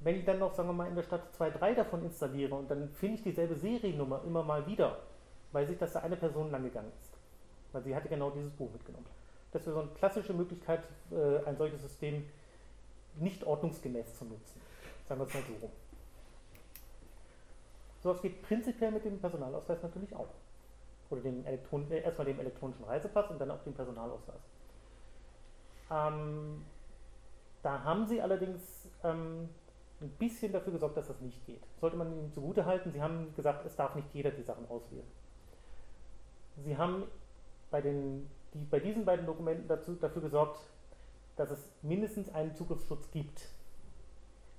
[0.00, 2.70] Wenn ich dann noch, sagen wir mal, in der Stadt zwei, drei davon installiere und
[2.70, 4.98] dann finde ich dieselbe Seriennummer immer mal wieder,
[5.52, 7.16] weiß ich, dass da eine Person lang gegangen ist.
[7.72, 9.06] Weil sie hatte genau dieses Buch mitgenommen.
[9.52, 12.24] Das wäre so eine klassische Möglichkeit, äh, ein solches System
[13.18, 14.60] nicht ordnungsgemäß zu nutzen.
[15.08, 15.72] Sagen wir es mal so rum.
[18.06, 20.28] Sowas geht prinzipiell mit dem Personalausweis natürlich auch.
[21.10, 24.40] Oder dem Elektron äh, erstmal dem elektronischen Reisepass und dann auch dem Personalausweis.
[25.90, 26.64] Ähm,
[27.64, 29.48] da haben sie allerdings ähm,
[30.00, 31.66] ein bisschen dafür gesorgt, dass das nicht geht.
[31.80, 35.10] Sollte man ihnen zugute halten, sie haben gesagt, es darf nicht jeder die Sachen auswählen.
[36.62, 37.08] Sie haben
[37.72, 40.60] bei, den, die, bei diesen beiden Dokumenten dazu, dafür gesorgt,
[41.34, 43.48] dass es mindestens einen Zugriffsschutz gibt.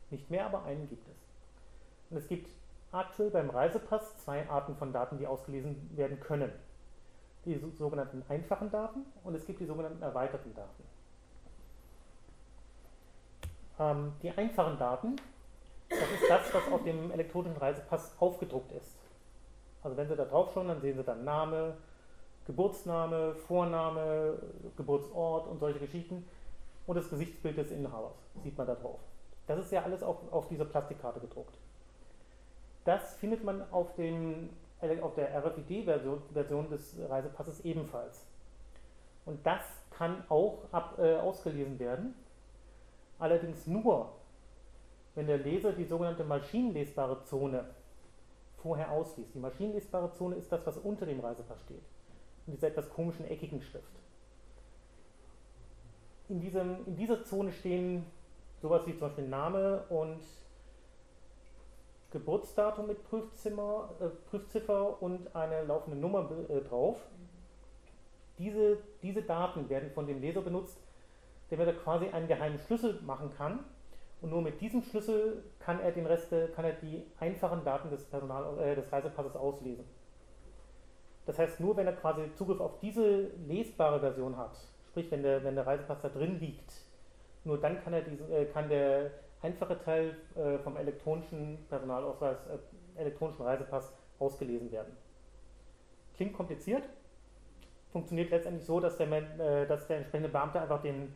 [0.10, 1.16] Nicht mehr, aber einen gibt es.
[2.10, 2.50] Und es gibt
[2.92, 6.52] aktuell beim Reisepass zwei Arten von Daten, die ausgelesen werden können.
[7.46, 10.84] Die so- sogenannten einfachen Daten und es gibt die sogenannten erweiterten Daten.
[13.80, 15.16] Ähm, die einfachen Daten,
[15.90, 18.96] das ist das, was auf dem elektronischen Reisepass aufgedruckt ist.
[19.84, 21.78] Also wenn Sie da drauf schauen, dann sehen Sie dann Name,
[22.46, 24.40] Geburtsname, Vorname,
[24.76, 26.26] Geburtsort und solche Geschichten
[26.88, 29.00] und das Gesichtsbild des Inhabers sieht man da drauf.
[29.46, 31.56] Das ist ja alles auf, auf dieser Plastikkarte gedruckt.
[32.88, 34.50] Das findet man auf, dem,
[35.02, 38.26] auf der RFID-Version Version des Reisepasses ebenfalls.
[39.26, 42.16] Und das kann auch ab, äh, ausgelesen werden,
[43.20, 44.14] allerdings nur,
[45.16, 47.66] wenn der Leser die sogenannte maschinenlesbare Zone
[48.56, 49.36] vorher ausliest.
[49.36, 51.84] Die maschinenlesbare Zone ist das, was unter dem Reisepass steht,
[52.46, 54.00] in dieser etwas komischen eckigen Schrift.
[56.30, 58.06] In, diesem, in dieser Zone stehen
[58.62, 60.22] sowas wie zum Beispiel Name und
[62.12, 66.98] Geburtsdatum mit Prüfzimmer, äh, Prüfziffer und eine laufende Nummer äh, drauf.
[68.38, 70.78] Diese, diese Daten werden von dem Leser benutzt,
[71.50, 73.60] der da quasi einen geheimen Schlüssel machen kann.
[74.22, 78.04] Und nur mit diesem Schlüssel kann er den Rest, kann er die einfachen Daten des,
[78.06, 79.86] Personal, äh, des Reisepasses auslesen.
[81.26, 84.58] Das heißt, nur wenn er quasi Zugriff auf diese lesbare Version hat,
[84.90, 86.72] sprich wenn der, wenn der Reisepass da drin liegt,
[87.44, 89.12] nur dann kann, er diesen, äh, kann der
[89.42, 94.96] einfache Teil äh, vom elektronischen Personalausweis, äh, elektronischen Reisepass ausgelesen werden.
[96.16, 96.84] Klingt kompliziert,
[97.92, 101.16] funktioniert letztendlich so, dass der, äh, dass der entsprechende Beamte einfach den,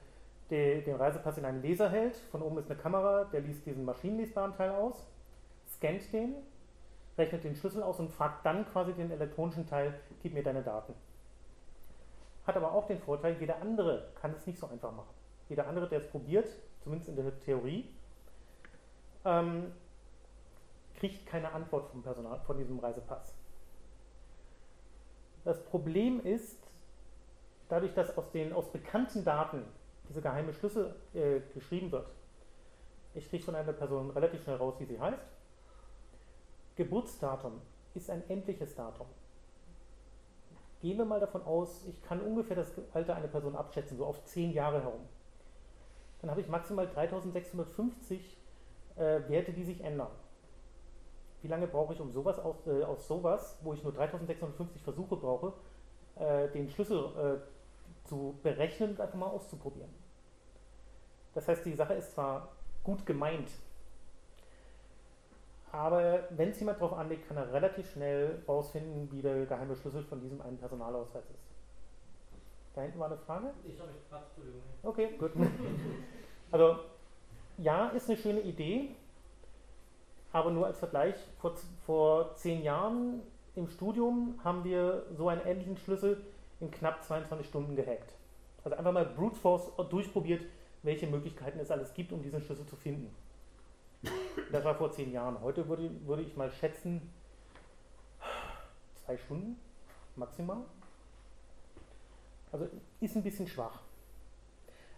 [0.49, 2.15] den, den Reisepass in einen Laser hält.
[2.15, 5.07] Von oben ist eine Kamera, der liest diesen maschinenlesbaren Teil aus,
[5.67, 6.35] scannt den,
[7.17, 10.93] rechnet den Schlüssel aus und fragt dann quasi den elektronischen Teil, gib mir deine Daten.
[12.45, 15.13] Hat aber auch den Vorteil, jeder andere kann es nicht so einfach machen.
[15.49, 16.47] Jeder andere, der es probiert,
[16.81, 17.89] zumindest in der Theorie,
[19.25, 19.71] ähm,
[20.95, 23.33] kriegt keine Antwort vom Personal, von diesem Reisepass.
[25.43, 26.57] Das Problem ist,
[27.69, 29.63] dadurch, dass aus den aus bekannten Daten
[30.07, 32.07] dieser geheime Schlüssel äh, geschrieben wird,
[33.13, 35.25] ich kriege von einer Person relativ schnell raus, wie sie heißt.
[36.75, 37.61] Geburtsdatum
[37.93, 39.07] ist ein endliches Datum.
[40.81, 44.23] Gehen wir mal davon aus, ich kann ungefähr das Alter einer Person abschätzen, so auf
[44.23, 45.01] 10 Jahre herum.
[46.21, 48.37] Dann habe ich maximal 3650
[48.95, 50.11] äh, Werte, die sich ändern.
[51.41, 55.15] Wie lange brauche ich um sowas aus, äh, aus sowas, wo ich nur 3650 Versuche
[55.15, 55.53] brauche,
[56.15, 59.89] äh, den Schlüssel äh, zu berechnen und einfach mal auszuprobieren?
[61.33, 62.49] Das heißt, die Sache ist zwar
[62.83, 63.49] gut gemeint,
[65.71, 70.03] aber wenn es jemand darauf anlegt, kann er relativ schnell rausfinden, wie der geheime Schlüssel
[70.03, 71.51] von diesem einen Personalausweis ist.
[72.75, 73.51] Da hinten war eine Frage?
[73.63, 74.61] Ich habe mich gefragt, Entschuldigung.
[74.83, 75.31] Okay, gut.
[76.53, 76.79] Also,
[77.57, 78.89] ja, ist eine schöne Idee,
[80.31, 83.21] aber nur als Vergleich, vor, vor zehn Jahren
[83.55, 86.23] im Studium haben wir so einen ähnlichen Schlüssel
[86.59, 88.13] in knapp 22 Stunden gehackt.
[88.63, 90.45] Also einfach mal Brute Force durchprobiert,
[90.83, 93.13] welche Möglichkeiten es alles gibt, um diesen Schlüssel zu finden.
[94.51, 95.41] Das war vor zehn Jahren.
[95.41, 97.13] Heute würde, würde ich mal schätzen,
[99.05, 99.59] zwei Stunden
[100.15, 100.63] maximal.
[102.51, 102.67] Also
[102.99, 103.79] ist ein bisschen schwach.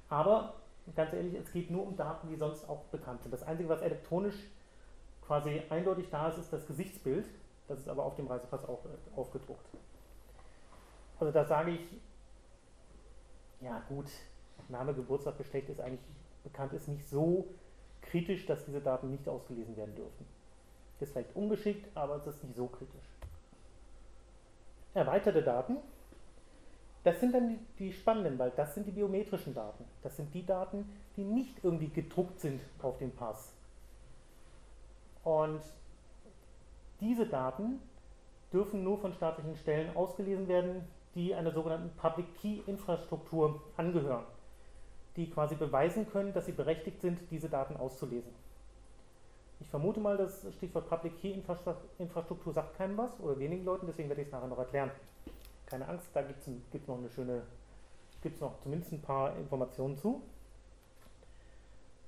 [0.10, 0.54] Aber
[0.96, 3.32] ganz ehrlich, es geht nur um Daten, die sonst auch bekannt sind.
[3.32, 4.36] Das Einzige, was elektronisch
[5.26, 7.28] quasi eindeutig da ist, ist das Gesichtsbild.
[7.67, 9.65] Das ist aber auf dem Reisepass auch äh, aufgedruckt.
[11.19, 12.02] Also da sage ich,
[13.62, 14.08] ja gut,
[14.67, 16.04] Name, Geburtstag, Geschlecht ist eigentlich
[16.43, 17.48] bekannt, ist nicht so
[18.02, 20.26] kritisch, dass diese Daten nicht ausgelesen werden dürfen.
[21.00, 23.10] Ist vielleicht ungeschickt, aber es ist nicht so kritisch.
[24.93, 25.78] Erweiterte Daten,
[27.04, 29.84] das sind dann die, die, spannenden, weil das sind die biometrischen Daten.
[30.02, 33.54] Das sind die Daten, die nicht irgendwie gedruckt sind auf dem Pass.
[35.24, 35.62] Und
[37.02, 37.80] diese Daten
[38.54, 44.24] dürfen nur von staatlichen Stellen ausgelesen werden, die einer sogenannten Public Key Infrastruktur angehören,
[45.18, 48.32] die quasi beweisen können, dass sie berechtigt sind, diese Daten auszulesen.
[49.60, 51.39] Ich vermute mal, das Stichwort Public Key
[51.98, 54.92] Infrastruktur sagt keinem was oder wenigen Leuten, deswegen werde ich es nachher noch erklären
[55.74, 57.42] keine Angst, da gibt es noch eine schöne,
[58.22, 60.22] gibt es noch zumindest ein paar Informationen zu.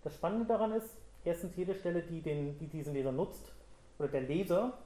[0.03, 3.51] Das Spannende daran ist, erstens jede Stelle, die, den, die diesen Leser nutzt,
[3.97, 4.77] oder der Leser,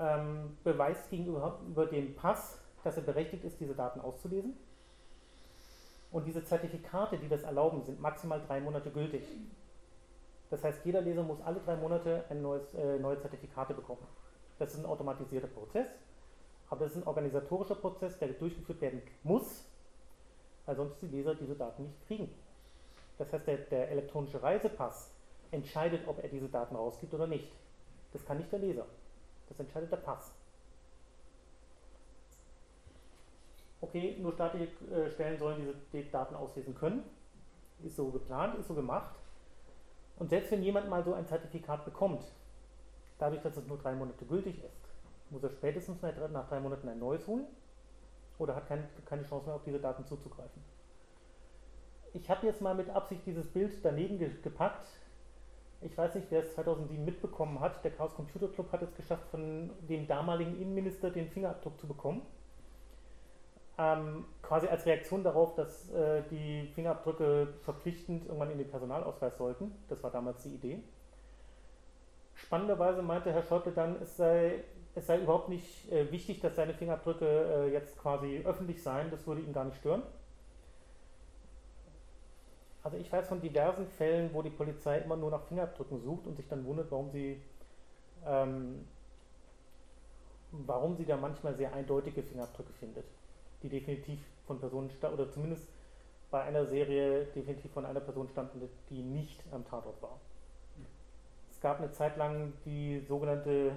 [0.00, 4.54] ähm, beweist gegenüber über den Pass, dass er berechtigt ist, diese Daten auszulesen.
[6.12, 9.28] Und diese Zertifikate, die das erlauben, sind maximal drei Monate gültig.
[10.48, 14.06] Das heißt, jeder Leser muss alle drei Monate ein neues, äh, neue Zertifikate bekommen.
[14.58, 15.88] Das ist ein automatisierter Prozess.
[16.68, 19.64] Aber das ist ein organisatorischer Prozess, der durchgeführt werden muss,
[20.64, 22.34] weil sonst die Leser diese Daten nicht kriegen.
[23.18, 25.14] Das heißt, der, der elektronische Reisepass
[25.50, 27.52] entscheidet, ob er diese Daten rausgibt oder nicht.
[28.12, 28.86] Das kann nicht der Leser.
[29.48, 30.34] Das entscheidet der Pass.
[33.80, 37.04] Okay, nur staatliche äh, Stellen sollen diese Daten auslesen können.
[37.84, 39.14] Ist so geplant, ist so gemacht.
[40.18, 42.24] Und selbst wenn jemand mal so ein Zertifikat bekommt,
[43.18, 44.75] dadurch, dass es nur drei Monate gültig ist,
[45.30, 47.46] muss er spätestens nach drei- Monaten ein neues holen
[48.38, 50.62] oder hat keine, keine Chance mehr, auf diese Daten zuzugreifen.
[52.12, 54.88] Ich habe jetzt mal mit Absicht dieses Bild daneben ge gepackt.
[55.82, 57.84] Ich weiß nicht, wer es 2007 mitbekommen hat.
[57.84, 62.22] Der Chaos Computer Club hat es geschafft, von dem damaligen Innenminister den Fingerabdruck zu bekommen.
[63.78, 69.70] Ähm, quasi als Reaktion darauf, dass äh, die Fingerabdrücke verpflichtend irgendwann in den Personalausweis sollten.
[69.88, 70.82] Das war damals die Idee.
[72.34, 74.64] Spannenderweise meinte Herr Schäuble dann, es sei,
[74.96, 79.10] es sei überhaupt nicht äh, wichtig, dass seine Fingerabdrücke äh, jetzt quasi öffentlich seien.
[79.10, 80.02] Das würde ihn gar nicht stören.
[82.82, 86.36] Also ich weiß von diversen Fällen, wo die Polizei immer nur nach Fingerabdrücken sucht und
[86.36, 87.40] sich dann wundert, warum sie
[88.26, 88.86] ähm,
[90.52, 93.04] warum sie da manchmal sehr eindeutige Fingerabdrücke findet,
[93.62, 95.68] die definitiv von Personen oder zumindest
[96.30, 100.20] bei einer Serie definitiv von einer Person stammten, die nicht am Tatort war.
[101.50, 103.72] Es gab eine Zeit lang die sogenannte,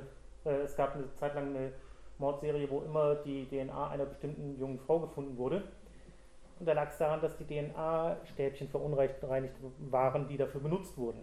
[0.46, 1.74] es gab eine Zeit lang eine
[2.18, 5.64] Mordserie, wo immer die DNA einer bestimmten jungen Frau gefunden wurde.
[6.60, 9.22] Und da lag es daran, dass die DNA-Stäbchen verunreinigt
[9.92, 11.22] waren, die dafür benutzt wurden.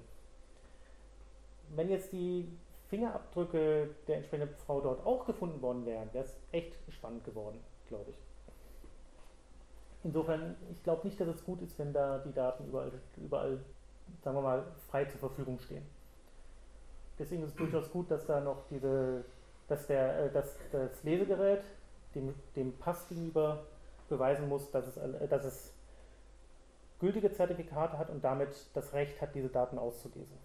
[1.75, 2.49] Wenn jetzt die
[2.89, 8.11] Fingerabdrücke der entsprechenden Frau dort auch gefunden worden wären, wäre es echt spannend geworden, glaube
[8.11, 8.17] ich.
[10.05, 13.59] Insofern, ich glaube nicht, dass es gut ist, wenn da die Daten überall, überall,
[14.23, 15.85] sagen wir mal, frei zur Verfügung stehen.
[17.19, 19.25] Deswegen ist es durchaus gut, dass da noch diese,
[19.69, 21.63] dass der, äh, dass das Lesegerät
[22.15, 23.65] dem, dem Pass gegenüber
[24.09, 25.73] beweisen muss, dass es, äh, dass es
[26.99, 30.37] gültige Zertifikate hat und damit das Recht hat, diese Daten auszulesen.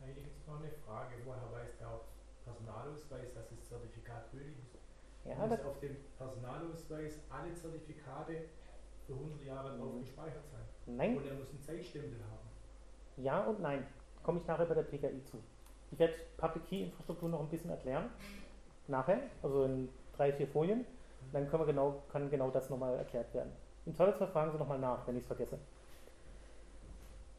[0.00, 1.14] Da ich jetzt noch eine Frage.
[1.24, 2.00] Woher weiß der
[2.44, 4.74] Personalausweis, dass das Zertifikat gültig ist?
[5.24, 8.44] Ja, Muss auf dem Personalausweis alle Zertifikate
[9.06, 10.00] für 100 Jahre drauf Mhm.
[10.00, 10.96] gespeichert sein.
[10.96, 12.48] nein, Und er muss einen Zeitstempel haben.
[13.22, 13.86] Ja und nein.
[14.22, 15.38] Komme ich nachher bei der PKI zu.
[15.94, 18.10] Ich werde Public Key Infrastruktur noch ein bisschen erklären.
[18.88, 20.84] Nachher, also in drei, vier Folien.
[21.32, 23.52] Dann können wir genau, kann genau das nochmal erklärt werden.
[23.86, 25.56] Im Zweifelsfall fragen Sie nochmal nach, wenn ich es vergesse.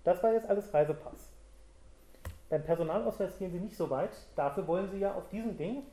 [0.06, 1.34] Das war jetzt alles Reisepass.
[2.50, 4.16] Beim Personalausweis gehen Sie nicht so weit.
[4.38, 5.84] Dafür wollen Sie ja auf diesem Ding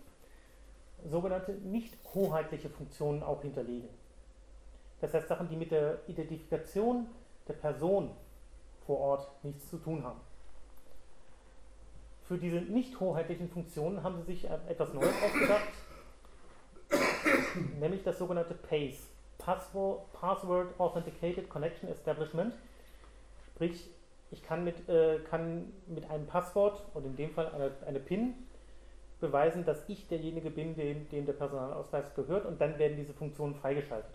[1.11, 3.89] sogenannte nicht hoheitliche Funktionen auch hinterlegen.
[5.01, 7.09] Das heißt Sachen, die mit der Identifikation
[7.49, 8.13] der Person
[8.87, 10.21] vor Ort nichts zu tun haben.
[12.33, 15.69] Für diese nicht hoheitlichen Funktionen haben sie sich etwas Neues ausgedacht,
[17.79, 22.55] nämlich das sogenannte PACE, Password, Password Authenticated Connection Establishment.
[23.49, 23.91] Sprich,
[24.31, 28.33] ich kann mit, äh, kann mit einem Passwort und in dem Fall eine, eine PIN
[29.21, 33.57] beweisen, dass ich derjenige bin, dem, dem der Personalausweis gehört und dann werden diese Funktionen
[33.57, 34.15] freigeschaltet.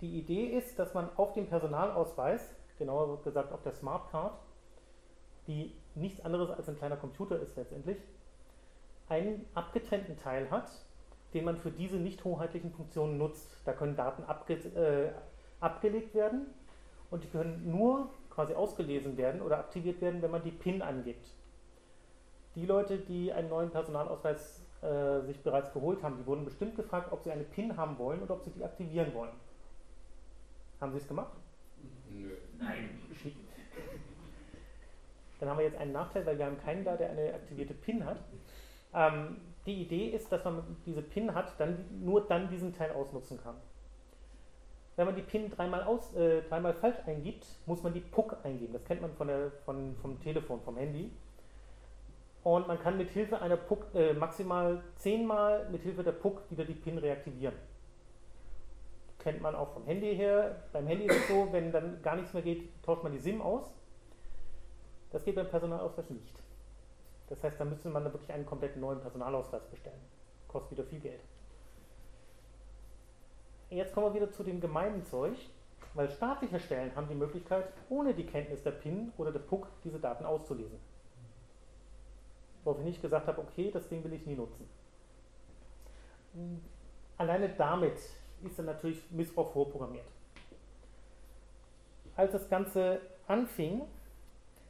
[0.00, 4.36] Die Idee ist, dass man auf dem Personalausweis, genauer gesagt auf der Smartcard,
[5.46, 7.98] die nichts anderes als ein kleiner Computer ist letztendlich,
[9.08, 10.70] einen abgetrennten Teil hat,
[11.34, 13.48] den man für diese nicht hoheitlichen Funktionen nutzt.
[13.64, 15.12] Da können Daten abge äh,
[15.60, 16.46] abgelegt werden
[17.10, 21.26] und die können nur quasi ausgelesen werden oder aktiviert werden, wenn man die PIN angibt.
[22.54, 27.12] Die Leute, die einen neuen Personalausweis äh, sich bereits geholt haben, die wurden bestimmt gefragt,
[27.12, 29.32] ob sie eine PIN haben wollen oder ob sie die aktivieren wollen.
[30.80, 31.32] Haben sie es gemacht?
[32.10, 32.36] Nö.
[33.14, 33.36] Schick.
[35.38, 38.04] Dann haben wir jetzt einen Nachteil, weil wir haben keinen da, der eine aktivierte PIN
[38.04, 38.18] hat.
[38.94, 43.38] Ähm, die Idee ist, dass man diese PIN hat, dann nur dann diesen Teil ausnutzen
[43.42, 43.56] kann.
[44.96, 48.72] Wenn man die PIN dreimal, aus, äh, dreimal falsch eingibt, muss man die PUC eingeben.
[48.72, 51.10] Das kennt man von der, von, vom Telefon, vom Handy.
[52.42, 56.64] Und man kann mit Hilfe einer PUC äh, maximal zehnmal mit Hilfe der PUC wieder
[56.64, 57.56] die PIN reaktivieren.
[59.18, 60.62] Kennt man auch vom Handy her.
[60.72, 63.42] Beim Handy ist es so, wenn dann gar nichts mehr geht, tauscht man die SIM
[63.42, 63.75] aus.
[65.16, 66.34] Das geht beim Personalausweis nicht.
[67.28, 70.02] Das heißt, da müsste man dann wirklich einen kompletten neuen Personalausweis bestellen.
[70.46, 71.22] Kostet wieder viel Geld.
[73.70, 75.38] Jetzt kommen wir wieder zu dem gemeinen Zeug,
[75.94, 79.98] weil staatliche Stellen haben die Möglichkeit, ohne die Kenntnis der PIN oder der PUC diese
[79.98, 80.78] Daten auszulesen.
[82.64, 84.68] Worauf ich nicht gesagt habe, okay, das Ding will ich nie nutzen.
[87.16, 87.96] Alleine damit
[88.42, 90.08] ist dann natürlich Missbrauch vorprogrammiert.
[92.16, 93.80] Als das Ganze anfing,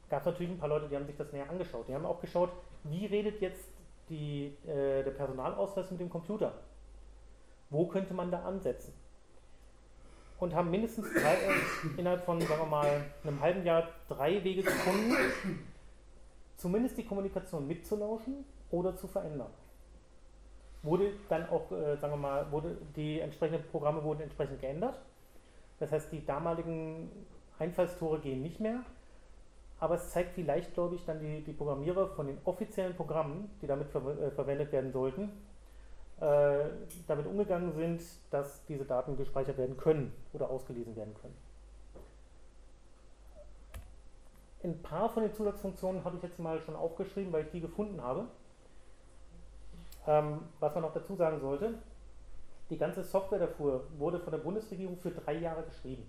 [0.09, 1.89] gab es natürlich ein paar Leute, die haben sich das näher angeschaut.
[1.89, 2.51] Die haben auch geschaut,
[2.85, 3.69] wie redet jetzt
[4.09, 6.53] die, äh, der Personalausweis mit dem Computer?
[7.71, 8.93] Wo könnte man da ansetzen?
[10.39, 14.63] Und haben mindestens drei, äh, innerhalb von, sagen wir mal, einem halben Jahr drei Wege
[14.63, 15.17] gefunden,
[16.57, 19.51] zumindest die Kommunikation mitzulauschen oder zu verändern.
[20.83, 25.01] Wurde dann auch, äh, sagen wir mal, wurde, die entsprechenden Programme wurden entsprechend geändert.
[25.79, 27.11] Das heißt, die damaligen
[27.59, 28.85] Einfallstore gehen nicht mehr.
[29.79, 33.89] Aber es zeigt, wie leichtgläubig dann die, die Programmierer von den offiziellen Programmen, die damit
[33.89, 35.31] ver äh, verwendet werden sollten,
[36.21, 36.65] äh,
[37.07, 41.37] damit umgegangen sind, dass diese Daten gespeichert werden können oder ausgelesen werden können.
[44.65, 48.03] Ein paar von den Zusatzfunktionen habe ich jetzt mal schon aufgeschrieben, weil ich die gefunden
[48.03, 48.27] habe.
[50.07, 51.75] Ähm, was man noch dazu sagen sollte,
[52.71, 56.07] die ganze Software dafür wurde von der Bundesregierung für drei Jahre geschrieben.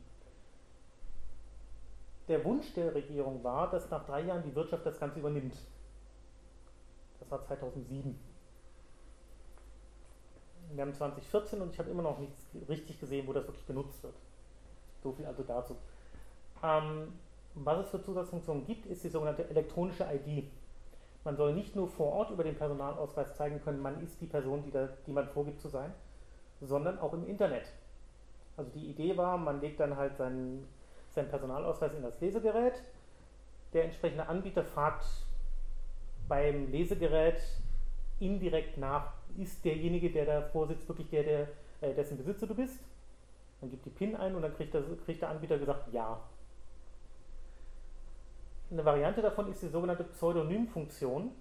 [2.28, 5.56] Der Wunsch der Regierung war, dass nach drei Jahren die Wirtschaft das Ganze übernimmt.
[7.20, 8.18] Das war 2007.
[10.74, 14.04] Wir haben 2014 und ich habe immer noch nichts richtig gesehen, wo das wirklich genutzt
[14.04, 14.16] wird.
[15.02, 15.78] So viel also dazu.
[16.62, 17.13] Ähm,
[17.56, 20.46] was es für Zusatzfunktionen gibt, ist die sogenannte elektronische ID.
[21.24, 24.63] Man soll nicht nur vor Ort über den Personalausweis zeigen können, man ist die Person,
[24.63, 25.94] die, da, die man vorgibt zu sein,
[26.62, 27.66] sondern auch im Internet.
[28.56, 30.68] Also die Idee war, man legt dann halt seinen,
[31.18, 32.82] seinen Personalausweis in das Lesegerät.
[33.74, 35.06] Der entsprechende Anbieter fragt
[36.28, 37.42] beim Lesegerät
[38.20, 41.48] indirekt nach, ist derjenige, der davor sitzt, wirklich der, der
[41.82, 42.80] äh, dessen Besitzer du bist?
[43.60, 46.20] Dann gibt die PIN ein und dann kriegt, das, kriegt der Anbieter gesagt, ja.
[48.72, 51.32] Eine Variante davon ist die sogenannte Pseudonymfunktion.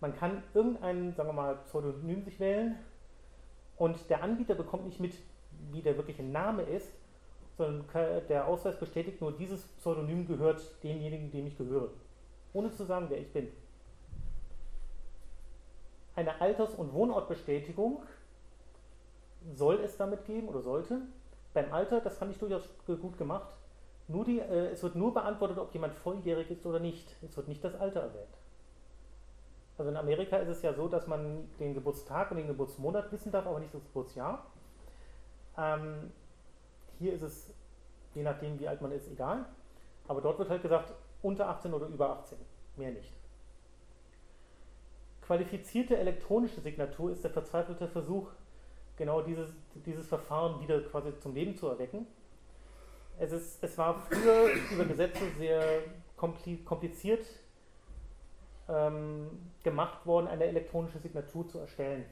[0.00, 2.76] Man kann irgendein, sagen wir mal, Pseudonym sich wählen
[3.76, 5.14] und der Anbieter bekommt nicht mit,
[5.72, 6.90] wie der wirkliche Name ist,
[7.60, 7.84] sondern
[8.28, 11.90] der Ausweis bestätigt nur, dieses Pseudonym gehört demjenigen, dem ich gehöre.
[12.54, 13.48] Ohne zu sagen, wer ich bin.
[16.16, 18.02] Eine Alters- und Wohnortbestätigung
[19.52, 21.02] soll es damit geben oder sollte.
[21.52, 23.52] Beim Alter, das fand ich durchaus gut gemacht,
[24.08, 27.14] nur die, äh, es wird nur beantwortet, ob jemand volljährig ist oder nicht.
[27.22, 28.38] Es wird nicht das Alter erwähnt.
[29.76, 33.30] Also in Amerika ist es ja so, dass man den Geburtstag und den Geburtsmonat wissen
[33.30, 34.46] darf, aber nicht das Geburtsjahr.
[35.56, 36.10] Ähm,
[37.00, 37.52] hier ist es,
[38.14, 39.46] je nachdem wie alt man ist, egal.
[40.06, 42.38] Aber dort wird halt gesagt, unter 18 oder über 18.
[42.76, 43.12] Mehr nicht.
[45.22, 48.28] Qualifizierte elektronische Signatur ist der verzweifelte Versuch,
[48.96, 49.50] genau dieses,
[49.86, 52.06] dieses Verfahren wieder quasi zum Leben zu erwecken.
[53.18, 55.62] Es, ist, es war früher über Gesetze sehr
[56.16, 57.26] kompliziert
[58.68, 62.04] ähm, gemacht worden, eine elektronische Signatur zu erstellen.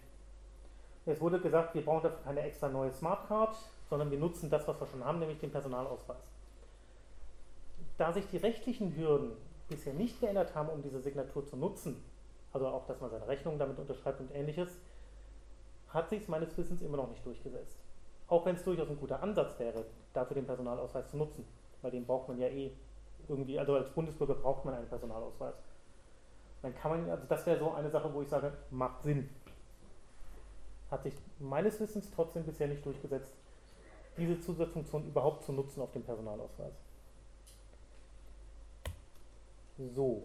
[1.05, 3.57] Es wurde gesagt, wir brauchen dafür keine extra neue Smartcard,
[3.89, 6.19] sondern wir nutzen das, was wir schon haben, nämlich den Personalausweis.
[7.97, 9.33] Da sich die rechtlichen Hürden
[9.69, 12.03] bisher nicht geändert haben, um diese Signatur zu nutzen,
[12.53, 14.79] also auch, dass man seine Rechnung damit unterschreibt und ähnliches,
[15.89, 17.77] hat sich es meines Wissens immer noch nicht durchgesetzt.
[18.29, 21.45] Auch wenn es durchaus ein guter Ansatz wäre, dafür den Personalausweis zu nutzen,
[21.83, 22.73] weil den braucht man ja eh
[23.29, 25.55] irgendwie, also als Bundesbürger braucht man einen Personalausweis
[26.63, 29.29] dann kann man, also das wäre so eine Sache, wo ich sage, macht Sinn.
[30.91, 33.35] Hat sich meines Wissens trotzdem bisher nicht durchgesetzt,
[34.19, 36.75] diese Zusatzfunktion überhaupt zu nutzen auf dem Personalausweis.
[39.95, 40.25] So,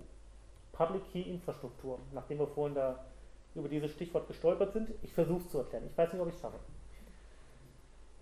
[0.72, 3.06] Public Key Infrastruktur, nachdem wir vorhin da
[3.56, 5.86] über dieses Stichwort gestolpert sind, ich versuche es zu erklären.
[5.86, 6.60] Ich weiß nicht, ob ich es schaffe.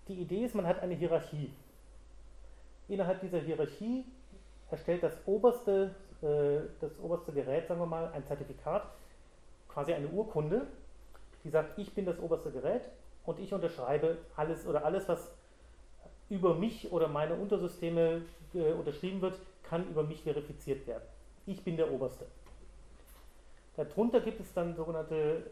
[0.08, 1.50] Die Idee ist, man hat eine Hierarchie.
[2.88, 4.04] Innerhalb dieser Hierarchie
[4.70, 8.84] erstellt das oberste äh, das oberste Gerät, sagen wir mal, ein Zertifikat,
[9.68, 10.66] quasi eine Urkunde,
[11.42, 12.82] die sagt, ich bin das oberste Gerät
[13.24, 15.32] und ich unterschreibe alles oder alles, was
[16.32, 18.22] über mich oder meine Untersysteme
[18.54, 21.04] äh, unterschrieben wird, kann über mich verifiziert werden.
[21.44, 22.24] Ich bin der Oberste.
[23.76, 25.50] Darunter gibt es dann sogenannte,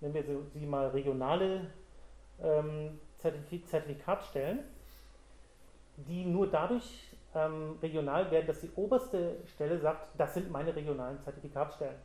[0.00, 1.70] nennen wir sie mal regionale
[2.42, 4.60] ähm, Zertifikatsstellen,
[5.96, 11.18] die nur dadurch ähm, regional werden, dass die oberste Stelle sagt, das sind meine regionalen
[11.22, 11.96] Zertifikatsstellen.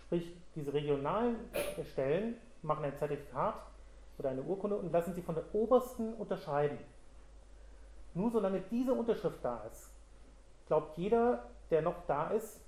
[0.00, 1.36] Sprich, diese regionalen
[1.92, 3.54] Stellen machen ein Zertifikat
[4.18, 6.78] oder eine Urkunde und lassen sie von der obersten unterscheiden.
[8.14, 9.90] Nur solange diese Unterschrift da ist,
[10.66, 12.60] glaubt jeder, der noch da ist,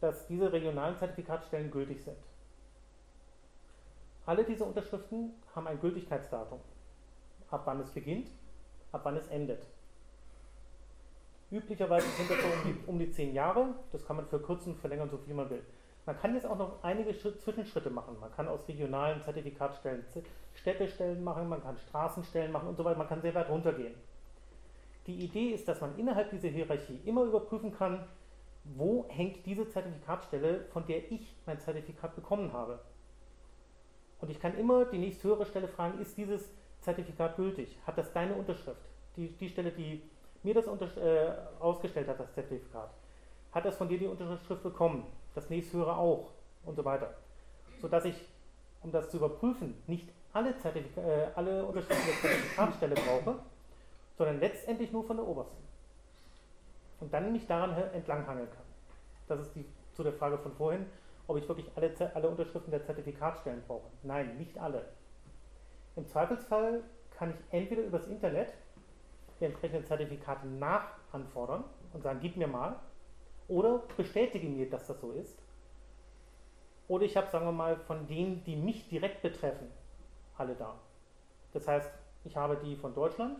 [0.00, 2.18] dass diese regionalen Zertifikatsstellen gültig sind.
[4.26, 6.60] Alle diese Unterschriften haben ein Gültigkeitsdatum.
[7.50, 8.28] Ab wann es beginnt,
[8.92, 9.66] ab wann es endet.
[11.50, 13.68] Üblicherweise sind das so um die, um die zehn Jahre.
[13.92, 15.64] Das kann man verkürzen, verlängern, so viel man will.
[16.04, 18.18] Man kann jetzt auch noch einige Schritt, Zwischenschritte machen.
[18.20, 20.04] Man kann aus regionalen Zertifikatstellen
[20.56, 22.98] Städtestellen machen, man kann Straßenstellen machen und so weiter.
[22.98, 23.94] Man kann sehr weit runtergehen.
[25.06, 28.04] Die Idee ist, dass man innerhalb dieser Hierarchie immer überprüfen kann,
[28.64, 32.80] wo hängt diese Zertifikatstelle, von der ich mein Zertifikat bekommen habe.
[34.20, 36.50] Und ich kann immer die nächsthöhere Stelle fragen, ist dieses
[36.80, 37.78] Zertifikat gültig?
[37.86, 38.80] Hat das deine Unterschrift?
[39.16, 40.02] Die, die Stelle, die
[40.42, 42.90] mir das äh, ausgestellt hat, das Zertifikat,
[43.52, 46.30] hat das von dir die Unterschrift bekommen, das nächsthöhere auch
[46.64, 47.14] und so weiter.
[47.80, 48.16] Sodass ich,
[48.82, 53.38] um das zu überprüfen, nicht alle, Zertifika äh, alle Unterschriften der Zertifikatstelle brauche,
[54.18, 55.62] sondern letztendlich nur von der obersten.
[57.00, 58.64] und dann mich daran entlanghangeln kann.
[59.28, 59.64] Das ist die,
[59.94, 60.86] zu der Frage von vorhin,
[61.26, 63.88] ob ich wirklich alle, alle Unterschriften der Zertifikatstellen brauche.
[64.02, 64.86] Nein, nicht alle.
[65.96, 68.52] Im Zweifelsfall kann ich entweder übers Internet
[69.40, 72.76] die entsprechenden Zertifikate nachanfordern und sagen, gib mir mal,
[73.48, 75.38] oder bestätige mir, dass das so ist.
[76.88, 79.70] Oder ich habe, sagen wir mal, von denen, die mich direkt betreffen,
[80.38, 80.74] alle da.
[81.52, 81.90] Das heißt,
[82.24, 83.38] ich habe die von Deutschland,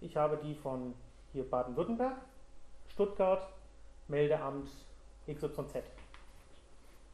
[0.00, 0.94] ich habe die von
[1.32, 2.16] hier Baden-Württemberg,
[2.88, 3.48] Stuttgart,
[4.08, 4.68] Meldeamt
[5.26, 5.84] XYZ.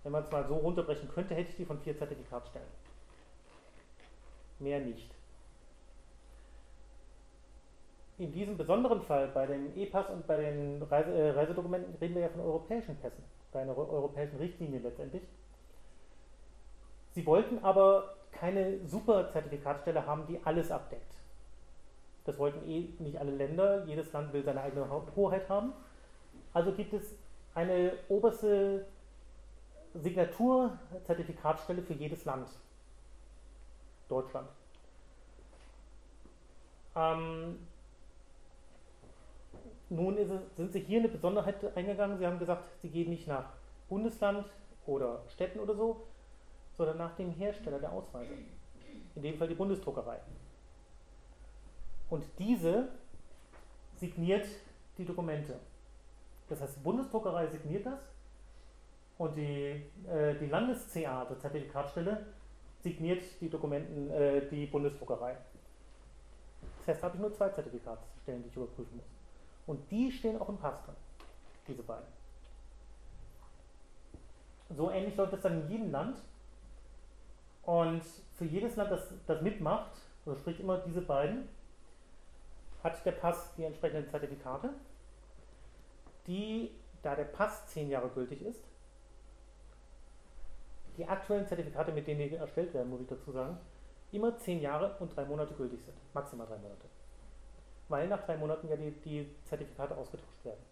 [0.03, 2.67] Wenn man es mal so runterbrechen könnte, hätte ich die von vier Zertifikatstellen.
[4.59, 5.11] Mehr nicht.
[8.19, 12.23] In diesem besonderen Fall, bei den E-Pass und bei den Reise, äh, Reisedokumenten, reden wir
[12.23, 15.23] ja von europäischen Pässen, bei einer europäischen Richtlinie letztendlich.
[17.13, 21.15] Sie wollten aber keine super Zertifikatstelle haben, die alles abdeckt.
[22.25, 23.85] Das wollten eh nicht alle Länder.
[23.87, 25.73] Jedes Land will seine eigene Hoheit haben.
[26.53, 27.15] Also gibt es
[27.55, 28.87] eine oberste
[29.95, 32.49] Signatur-Zertifikatstelle für jedes Land.
[34.09, 34.49] Deutschland.
[36.95, 37.59] Ähm,
[39.91, 42.19] nun es, sind Sie hier eine Besonderheit eingegangen.
[42.19, 43.53] Sie haben gesagt, Sie gehen nicht nach
[43.89, 44.45] Bundesland
[44.87, 46.05] oder Städten oder so,
[46.79, 48.33] sondern nach dem Hersteller der Ausweise.
[49.15, 50.21] In dem Fall die Bundesdruckerei.
[52.09, 52.89] Und diese
[53.97, 54.47] signiert
[54.97, 55.59] die Dokumente.
[56.49, 58.01] Das heißt, die Bundesdruckerei signiert das
[59.19, 62.25] und die, äh, die Landes-CA, also Zertifikatstelle,
[62.81, 65.37] signiert die Dokumenten, äh, die Bundesdruckerei.
[66.79, 69.07] Das heißt, da habe ich nur zwei Zertifikatstellen, die ich überprüfen muss.
[69.67, 70.95] Und die stehen auch im Pass drin,
[71.67, 72.07] diese beiden.
[74.77, 76.19] So ähnlich läuft es dann in jedem Land.
[77.69, 78.03] Und
[78.39, 79.91] für jedes Land, das, das mitmacht,
[80.25, 81.51] also sprich immer diese beiden,
[82.83, 84.71] hat der Pass die entsprechenden Zertifikate,
[86.27, 86.71] die,
[87.03, 88.65] da der Pass zehn Jahre gültig ist,
[90.97, 93.59] die aktuellen Zertifikate, mit denen die erstellt werden, muss ich dazu sagen,
[94.13, 95.99] immer zehn Jahre und drei Monate gültig sind.
[96.15, 96.87] Maximal drei Monate.
[97.91, 100.65] Weil nach drei Monaten ja die, die Zertifikate ausgetauscht werden,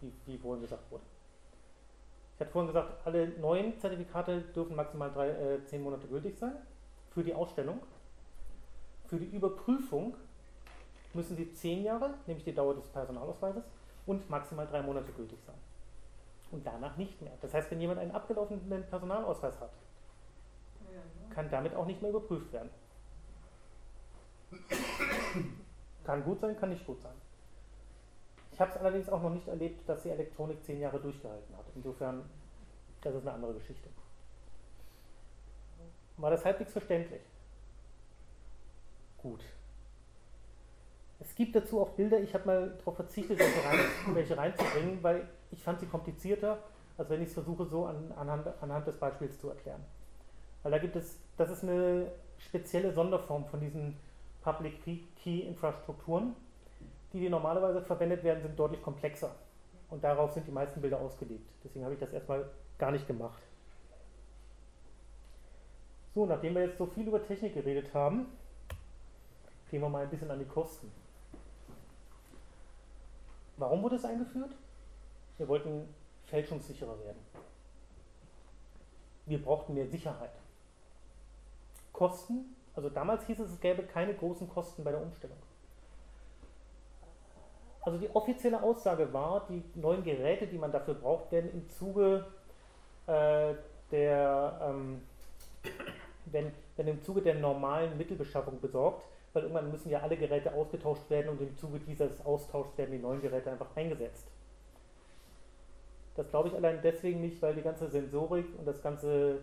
[0.00, 1.04] wie, wie vorhin gesagt wurde.
[2.40, 6.54] Ich hatte vorhin gesagt, alle neuen Zertifikate dürfen maximal drei, äh, zehn Monate gültig sein
[7.10, 7.82] für die Ausstellung.
[9.08, 10.16] Für die Überprüfung
[11.12, 13.62] müssen sie zehn Jahre, nämlich die Dauer des Personalausweises,
[14.06, 15.56] und maximal drei Monate gültig sein
[16.50, 17.34] und danach nicht mehr.
[17.42, 19.72] Das heißt, wenn jemand einen abgelaufenen Personalausweis hat,
[21.28, 22.70] kann damit auch nicht mehr überprüft werden.
[26.04, 27.12] Kann gut sein, kann nicht gut sein.
[28.60, 31.64] Ich habe es allerdings auch noch nicht erlebt, dass die Elektronik zehn Jahre durchgehalten hat.
[31.74, 32.28] Insofern,
[33.00, 33.88] das ist eine andere Geschichte.
[36.18, 37.22] War das halbwegs verständlich?
[39.16, 39.42] Gut.
[41.20, 43.78] Es gibt dazu auch Bilder, ich habe mal darauf verzichtet, welche, rein,
[44.14, 46.58] welche reinzubringen, weil ich fand sie komplizierter,
[46.98, 49.82] als wenn ich es versuche, so an, anhand, anhand des Beispiels zu erklären.
[50.62, 53.96] Weil da gibt es, das ist eine spezielle Sonderform von diesen
[54.42, 54.84] Public
[55.16, 56.36] Key Infrastrukturen.
[57.12, 59.34] Die, die normalerweise verwendet werden, sind deutlich komplexer.
[59.90, 61.48] Und darauf sind die meisten Bilder ausgelegt.
[61.64, 62.48] Deswegen habe ich das erstmal
[62.78, 63.42] gar nicht gemacht.
[66.14, 68.26] So, nachdem wir jetzt so viel über Technik geredet haben,
[69.70, 70.90] gehen wir mal ein bisschen an die Kosten.
[73.56, 74.52] Warum wurde es eingeführt?
[75.38, 75.88] Wir wollten
[76.26, 77.18] fälschungssicherer werden.
[79.26, 80.32] Wir brauchten mehr Sicherheit.
[81.92, 85.36] Kosten, also damals hieß es, es gäbe keine großen Kosten bei der Umstellung.
[87.82, 92.26] Also die offizielle Aussage war, die neuen Geräte, die man dafür braucht, werden im Zuge
[93.06, 93.54] äh,
[93.90, 95.02] der, ähm,
[96.26, 99.02] wenn, wenn im Zuge der normalen Mittelbeschaffung besorgt
[99.32, 102.98] weil irgendwann müssen ja alle Geräte ausgetauscht werden und im Zuge dieses Austauschs werden die
[102.98, 104.26] neuen Geräte einfach eingesetzt.
[106.16, 109.38] Das glaube ich allein deswegen nicht, weil die ganze Sensorik und das ganze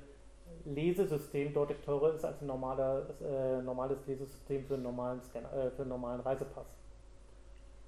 [0.66, 5.72] Lesesystem deutlich teurer ist als ein normaler, äh, normales Lesesystem für einen normalen, Scanner, äh,
[5.72, 6.68] für einen normalen Reisepass.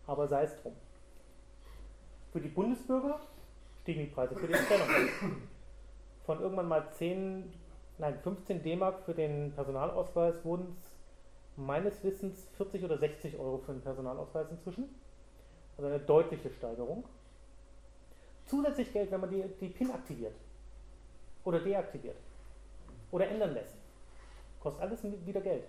[0.09, 0.73] Aber sei es drum.
[2.31, 3.19] Für die Bundesbürger
[3.81, 4.85] stiegen die Preise für den Scanner.
[6.25, 7.53] Von irgendwann mal 10,
[7.99, 10.95] nein, 15 D-Mark für den Personalausweis wurden es
[11.57, 14.89] meines Wissens 40 oder 60 Euro für einen Personalausweis inzwischen.
[15.77, 17.03] Also eine deutliche Steigerung.
[18.47, 20.33] Zusätzlich Geld, wenn man die, die PIN aktiviert
[21.43, 22.17] oder deaktiviert
[23.11, 23.75] oder ändern lässt.
[24.59, 25.65] Kostet alles wieder Geld.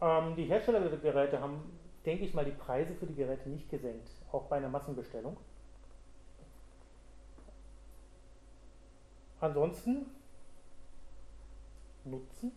[0.00, 3.68] Ähm, die Hersteller der Geräte haben, denke ich mal, die Preise für die Geräte nicht
[3.68, 5.36] gesenkt, auch bei einer Massenbestellung.
[9.40, 10.06] Ansonsten
[12.04, 12.52] Nutzen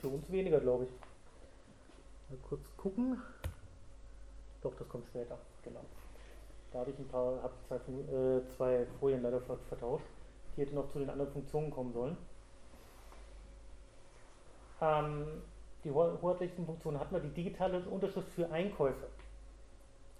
[0.00, 0.90] für uns weniger, glaube ich.
[2.28, 3.22] Mal kurz gucken.
[4.62, 5.84] Doch, das kommt später, genau.
[6.72, 10.04] Da habe ich ein paar, habe zwei, äh, zwei Folien leider vertauscht.
[10.56, 12.16] Die hätte noch zu den anderen Funktionen kommen sollen.
[14.80, 15.42] Ähm,
[15.84, 19.06] die hoheitlichen Funktionen hatten wir, die digitale Unterschrift für Einkäufe.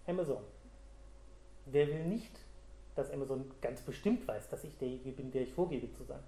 [0.07, 0.43] Amazon.
[1.67, 2.39] Wer will nicht,
[2.95, 6.21] dass Amazon ganz bestimmt weiß, dass ich derjenige bin, der ich vorgebe zu sein?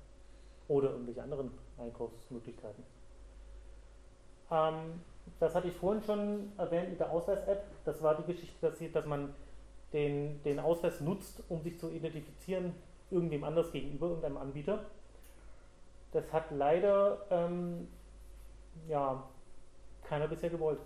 [0.68, 2.84] Oder irgendwelche anderen Einkaufsmöglichkeiten.
[4.50, 5.00] Ähm,
[5.38, 7.64] das hatte ich vorhin schon erwähnt mit der Ausweis-App.
[7.84, 9.34] Das war die Geschichte, dass, dass man
[9.92, 12.74] den, den Ausweis nutzt, um sich zu identifizieren,
[13.10, 14.84] irgendwem anders gegenüber, irgendeinem Anbieter.
[16.12, 17.88] Das hat leider ähm,
[18.88, 19.22] ja,
[20.02, 20.80] keiner bisher gewollt.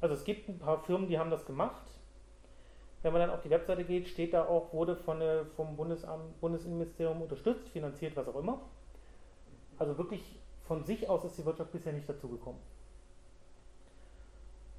[0.00, 1.86] Also es gibt ein paar Firmen, die haben das gemacht.
[3.02, 5.22] Wenn man dann auf die Webseite geht, steht da auch, wurde von,
[5.56, 8.60] vom Bundesamt, Bundesinnenministerium unterstützt, finanziert, was auch immer.
[9.78, 12.60] Also wirklich von sich aus ist die Wirtschaft bisher nicht dazugekommen.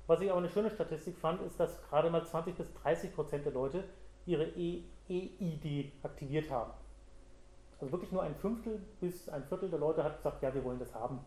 [0.07, 3.45] Was ich aber eine schöne Statistik fand, ist, dass gerade mal 20 bis 30 Prozent
[3.45, 3.83] der Leute
[4.25, 6.71] ihre EID aktiviert haben.
[7.79, 10.79] Also wirklich nur ein Fünftel bis ein Viertel der Leute hat gesagt, ja, wir wollen
[10.79, 11.19] das haben.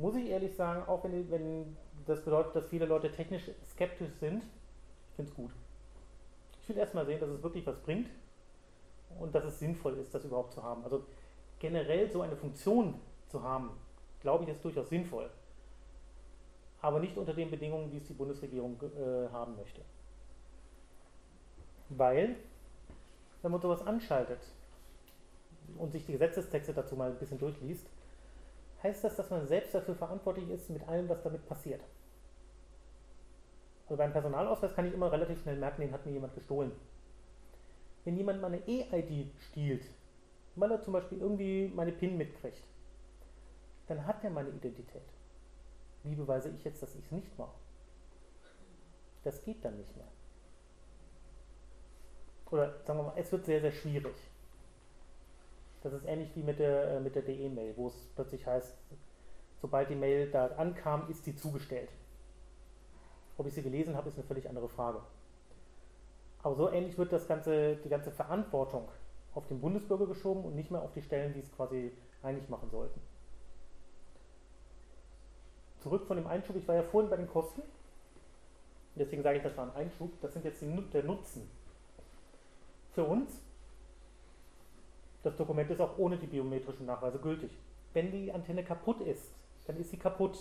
[0.00, 1.76] Muss ich ehrlich sagen, auch wenn, wenn
[2.06, 5.50] das bedeutet, dass viele Leute technisch skeptisch sind, ich finde es gut.
[6.62, 8.08] Ich will erstmal sehen, dass es wirklich was bringt
[9.18, 10.82] und dass es sinnvoll ist, das überhaupt zu haben.
[10.84, 11.04] Also
[11.58, 12.94] generell so eine Funktion
[13.28, 13.72] zu haben,
[14.20, 15.28] glaube ich, ist durchaus sinnvoll.
[16.80, 19.82] Aber nicht unter den Bedingungen, wie es die Bundesregierung äh, haben möchte.
[21.90, 22.36] Weil,
[23.42, 24.40] wenn man sowas anschaltet
[25.76, 27.86] und sich die Gesetzestexte dazu mal ein bisschen durchliest,
[28.82, 31.82] heißt das, dass man selbst dafür verantwortlich ist mit allem, was damit passiert.
[33.84, 36.72] Also beim Personalausweis kann ich immer relativ schnell merken, den hat mir jemand gestohlen.
[38.04, 39.84] Wenn jemand meine E-ID stiehlt,
[40.56, 42.62] weil er zum Beispiel irgendwie meine PIN mitkriegt,
[43.88, 45.02] dann hat er meine Identität.
[46.04, 47.54] Wie beweise ich jetzt, dass ich es nicht war?
[49.24, 50.06] Das geht dann nicht mehr.
[52.50, 54.14] Oder sagen wir mal, es wird sehr, sehr schwierig.
[55.82, 58.76] Das ist ähnlich wie mit der, äh, mit der DE-Mail, wo es plötzlich heißt,
[59.60, 61.90] sobald die Mail da ankam, ist sie zugestellt.
[63.38, 65.00] Ob ich sie gelesen habe, ist eine völlig andere Frage.
[66.42, 68.88] Aber so ähnlich wird das ganze, die ganze Verantwortung
[69.34, 72.70] auf den Bundesbürger geschoben und nicht mehr auf die Stellen, die es quasi eigentlich machen
[72.70, 73.00] sollten.
[75.80, 77.62] Zurück von dem Einschub, ich war ja vorhin bei den Kosten.
[78.96, 80.10] Deswegen sage ich, das war ein Einschub.
[80.20, 81.48] Das sind jetzt die, der Nutzen.
[82.92, 83.40] Für uns
[85.22, 87.50] das Dokument ist auch ohne die biometrischen Nachweise gültig.
[87.92, 89.34] Wenn die Antenne kaputt ist,
[89.66, 90.38] dann ist sie kaputt.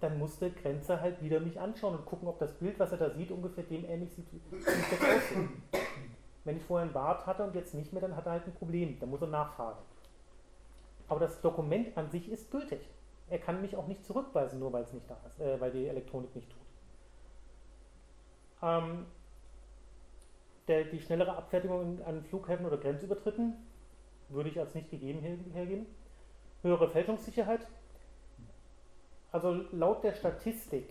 [0.00, 2.98] Dann muss der Grenzer halt wieder mich anschauen und gucken, ob das Bild, was er
[2.98, 5.32] da sieht, ungefähr dem ähnlich sieht, wie es jetzt.
[6.44, 8.54] Wenn ich vorher einen Bart hatte und jetzt nicht mehr, dann hat er halt ein
[8.54, 8.98] Problem.
[9.00, 9.80] Dann muss er nachfragen.
[11.08, 12.88] Aber das Dokument an sich ist gültig.
[13.28, 15.86] Er kann mich auch nicht zurückweisen, nur weil es nicht da ist, äh, weil die
[15.86, 16.60] Elektronik nicht tut.
[18.62, 19.06] Ähm,
[20.68, 23.54] der, die schnellere Abfertigung an Flughäfen oder Grenzübertritten
[24.28, 25.20] würde ich als nicht gegeben
[25.52, 25.86] hergeben.
[26.62, 27.66] Höhere Fälschungssicherheit.
[29.32, 30.90] Also laut der Statistik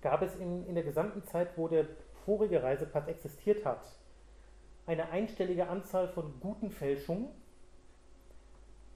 [0.00, 1.86] gab es in, in der gesamten Zeit, wo der
[2.24, 3.84] vorige Reisepass existiert hat,
[4.86, 7.28] eine einstellige Anzahl von guten Fälschungen,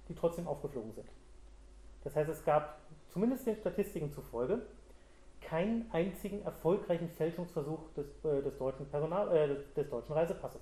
[0.09, 1.09] die trotzdem aufgeflogen sind.
[2.05, 4.63] Das heißt, es gab zumindest den Statistiken zufolge
[5.41, 10.61] keinen einzigen erfolgreichen Fälschungsversuch des, äh, des deutschen Personal, äh, des, deutschen Reisepasses.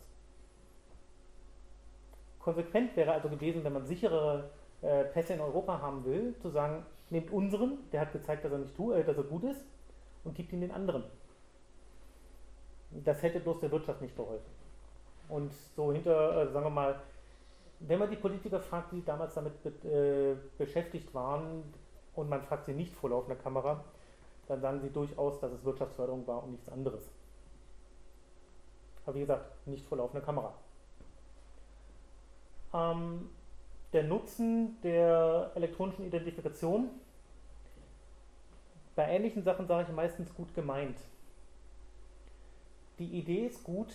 [2.39, 4.51] Konsequent wäre also gewesen, wenn man sichere
[4.83, 8.59] äh, Pässe in Europa haben will, zu sagen, nehmt unseren, der hat gezeigt, dass er
[8.59, 9.65] nicht tu, äh, dass er gut ist,
[10.25, 11.05] und gibt ihn den anderen.
[12.91, 14.51] Das hätte bloß der Wirtschaft nicht geholfen.
[15.29, 17.01] Und so hinter, äh, sagen wir mal,
[17.81, 21.63] wenn man die Politiker fragt, die damals damit be äh, beschäftigt waren,
[22.15, 23.85] und man fragt sie nicht vor laufender Kamera,
[24.47, 27.11] dann sagen sie durchaus, dass es Wirtschaftsförderung war und nichts anderes.
[29.05, 30.55] Aber wie gesagt, nicht vor laufender Kamera.
[32.75, 33.31] Ähm,
[33.93, 36.91] der Nutzen der elektronischen Identifikation.
[38.95, 40.99] Bei ähnlichen Sachen sage ich meistens gut gemeint.
[42.99, 43.93] Die Idee ist gut,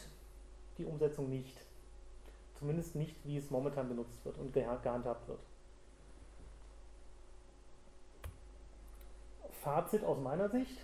[0.77, 1.57] die Umsetzung nicht.
[2.55, 5.39] Zumindest nicht, wie es momentan benutzt wird und gehandhabt wird.
[9.61, 10.77] Fazit aus meiner Sicht.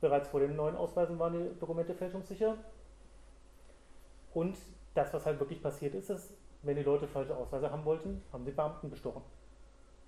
[0.00, 2.56] Bereits vor den neuen Ausweisen waren die Dokumente fälschungssicher.
[4.34, 4.56] Und
[4.94, 8.44] das, was halt wirklich passiert ist, ist, wenn die Leute falsche Ausweise haben wollten, haben
[8.44, 9.22] sie Beamten bestochen.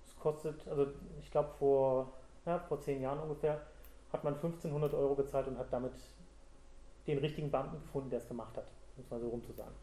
[0.05, 0.87] Es kostet, also
[1.19, 2.13] ich glaube vor,
[2.45, 3.61] ja, vor zehn Jahren ungefähr,
[4.13, 5.93] hat man 1500 Euro gezahlt und hat damit
[7.07, 9.75] den richtigen Beamten gefunden, der es gemacht hat, um es mal so rum zu sagen.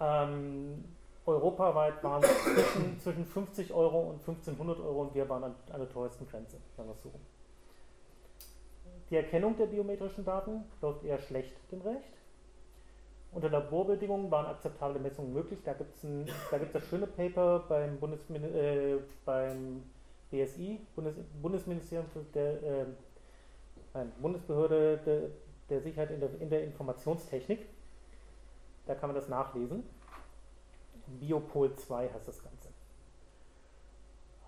[0.00, 0.84] Ähm,
[1.26, 5.80] europaweit waren es zwischen, zwischen 50 Euro und 1500 Euro und wir waren an, an
[5.80, 7.10] der teuersten Grenze, sagen wir so.
[9.10, 12.16] Die Erkennung der biometrischen Daten läuft eher schlecht dem Recht.
[13.32, 15.60] Unter Laborbedingungen waren akzeptable Messungen möglich.
[15.64, 16.06] Da gibt es
[16.50, 19.82] da das schöne Paper beim, Bundesmin äh, beim
[20.30, 22.86] BSI, Bundes Bundesministerium der äh,
[24.20, 25.20] Bundesbehörde der,
[25.68, 27.66] der Sicherheit in der, in der Informationstechnik.
[28.86, 29.84] Da kann man das nachlesen.
[31.06, 32.68] Biopol 2 heißt das Ganze.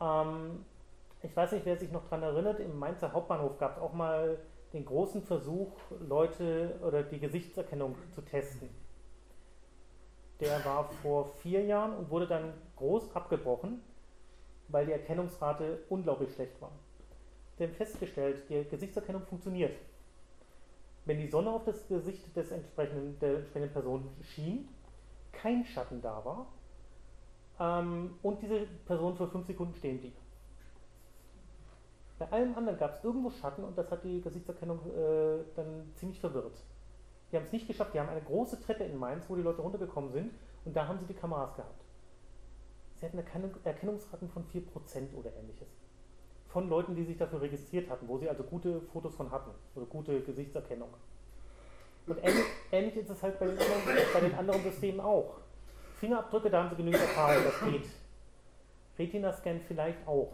[0.01, 0.65] Ähm,
[1.23, 4.39] ich weiß nicht, wer sich noch daran erinnert, im Mainzer Hauptbahnhof gab es auch mal
[4.73, 8.69] den großen Versuch, Leute oder die Gesichtserkennung zu testen.
[10.41, 13.83] Der war vor vier Jahren und wurde dann groß abgebrochen,
[14.69, 16.71] weil die Erkennungsrate unglaublich schlecht war.
[17.57, 19.77] Sie haben festgestellt, die Gesichtserkennung funktioniert.
[21.07, 24.69] Wenn die Sonne auf das Gesicht des entsprechenden, der entsprechenden Person schien,
[25.43, 26.47] kein Schatten da war
[27.61, 30.15] ähm, und diese Person für fünf Sekunden stehen blieb.
[32.19, 36.19] Bei allem anderen gab es irgendwo Schatten und das hat die Gesichtserkennung äh, dann ziemlich
[36.21, 36.65] verwirrt.
[37.31, 39.63] Die haben es nicht geschafft, die haben eine große Treppe in Mainz, wo die Leute
[39.63, 40.33] runtergekommen sind
[40.65, 41.85] und da haben sie die Kameras gehabt.
[42.99, 45.69] Sie hatten Erkennung, Erkennungsraten von 4% oder ähnliches.
[46.49, 49.87] Von Leuten, die sich dafür registriert hatten, wo sie also gute Fotos von hatten oder
[49.87, 50.89] gute Gesichtserkennung.
[52.09, 52.19] Und
[52.73, 55.37] ähnlich, ist es halt bei den, anderen, bei den anderen Systemen auch.
[56.01, 57.89] Fingerabdrücke, da haben sie genügend Erfahrung, das geht.
[58.99, 60.33] Retina-Scan vielleicht auch.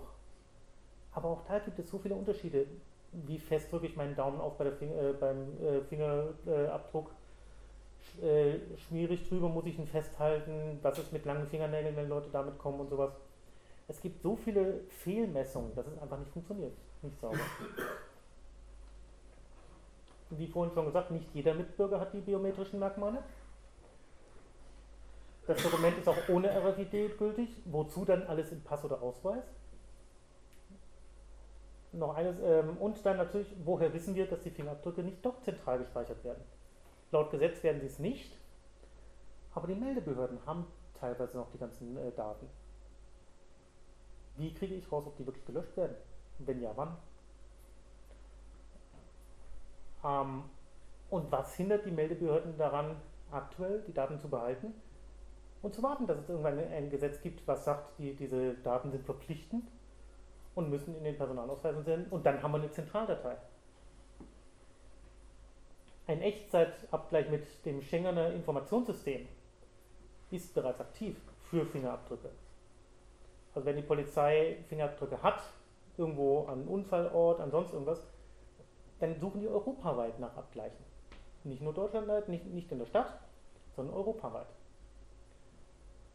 [1.12, 2.66] Aber auch da gibt es so viele Unterschiede.
[3.12, 7.10] Wie fest drücke ich meinen Daumen auf bei Finger, äh, beim äh, Fingerabdruck?
[8.22, 8.58] Äh,
[8.88, 10.78] schmierig drüber, muss ich ihn festhalten?
[10.82, 13.12] Was ist mit langen Fingernägeln, wenn Leute damit kommen und sowas?
[13.86, 16.72] Es gibt so viele Fehlmessungen, dass es einfach nicht funktioniert.
[17.02, 17.38] Nicht sauber.
[20.38, 23.22] Wie vorhin schon gesagt, nicht jeder Mitbürger hat die biometrischen Merkmale.
[25.46, 27.50] Das Dokument ist auch ohne RFID gültig.
[27.66, 29.44] Wozu dann alles in Pass oder Ausweis?
[31.92, 35.78] Noch eines, ähm, und dann natürlich, woher wissen wir, dass die Fingerabdrücke nicht doch zentral
[35.78, 36.42] gespeichert werden?
[37.12, 38.36] Laut Gesetz werden sie es nicht,
[39.54, 40.66] aber die Meldebehörden haben
[40.98, 42.48] teilweise noch die ganzen äh, Daten.
[44.36, 45.94] Wie kriege ich raus, ob die wirklich gelöscht werden?
[46.38, 46.96] Wenn ja, wann?
[50.04, 50.44] Ähm,
[51.10, 52.96] und was hindert die Meldebehörden daran,
[53.30, 54.74] aktuell die Daten zu behalten
[55.62, 59.04] und zu warten, dass es irgendwann ein Gesetz gibt, was sagt, die, diese Daten sind
[59.04, 59.68] verpflichtend
[60.54, 63.36] und müssen in den Personalausweis senden und dann haben wir eine Zentraldatei.
[66.06, 69.26] Ein Echtzeitabgleich mit dem Schengener Informationssystem
[70.30, 71.16] ist bereits aktiv
[71.50, 72.30] für Fingerabdrücke.
[73.54, 75.40] Also wenn die Polizei Fingerabdrücke hat,
[75.96, 78.02] irgendwo an Unfallort, an sonst irgendwas,
[79.04, 80.84] dann suchen die europaweit nach Abgleichen.
[81.44, 83.20] Nicht nur deutschlandweit, nicht, nicht in der Stadt,
[83.76, 84.46] sondern europaweit.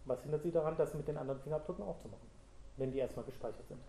[0.05, 2.27] Was hindert sie daran, das mit den anderen Fingerabdrücken auch zu machen,
[2.77, 3.79] wenn die erstmal gespeichert sind?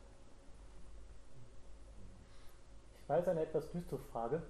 [3.02, 4.42] Ich weiß, eine etwas düstere Frage,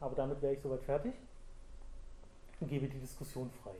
[0.00, 1.14] aber damit wäre ich soweit fertig
[2.60, 3.74] und gebe die Diskussion frei.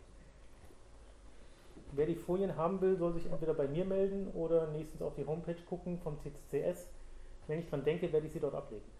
[1.92, 5.26] Wer die Folien haben will, soll sich entweder bei mir melden oder nächstens auf die
[5.26, 6.86] Homepage gucken vom CCCS.
[7.46, 8.97] Wenn ich dran denke, werde ich sie dort ablegen.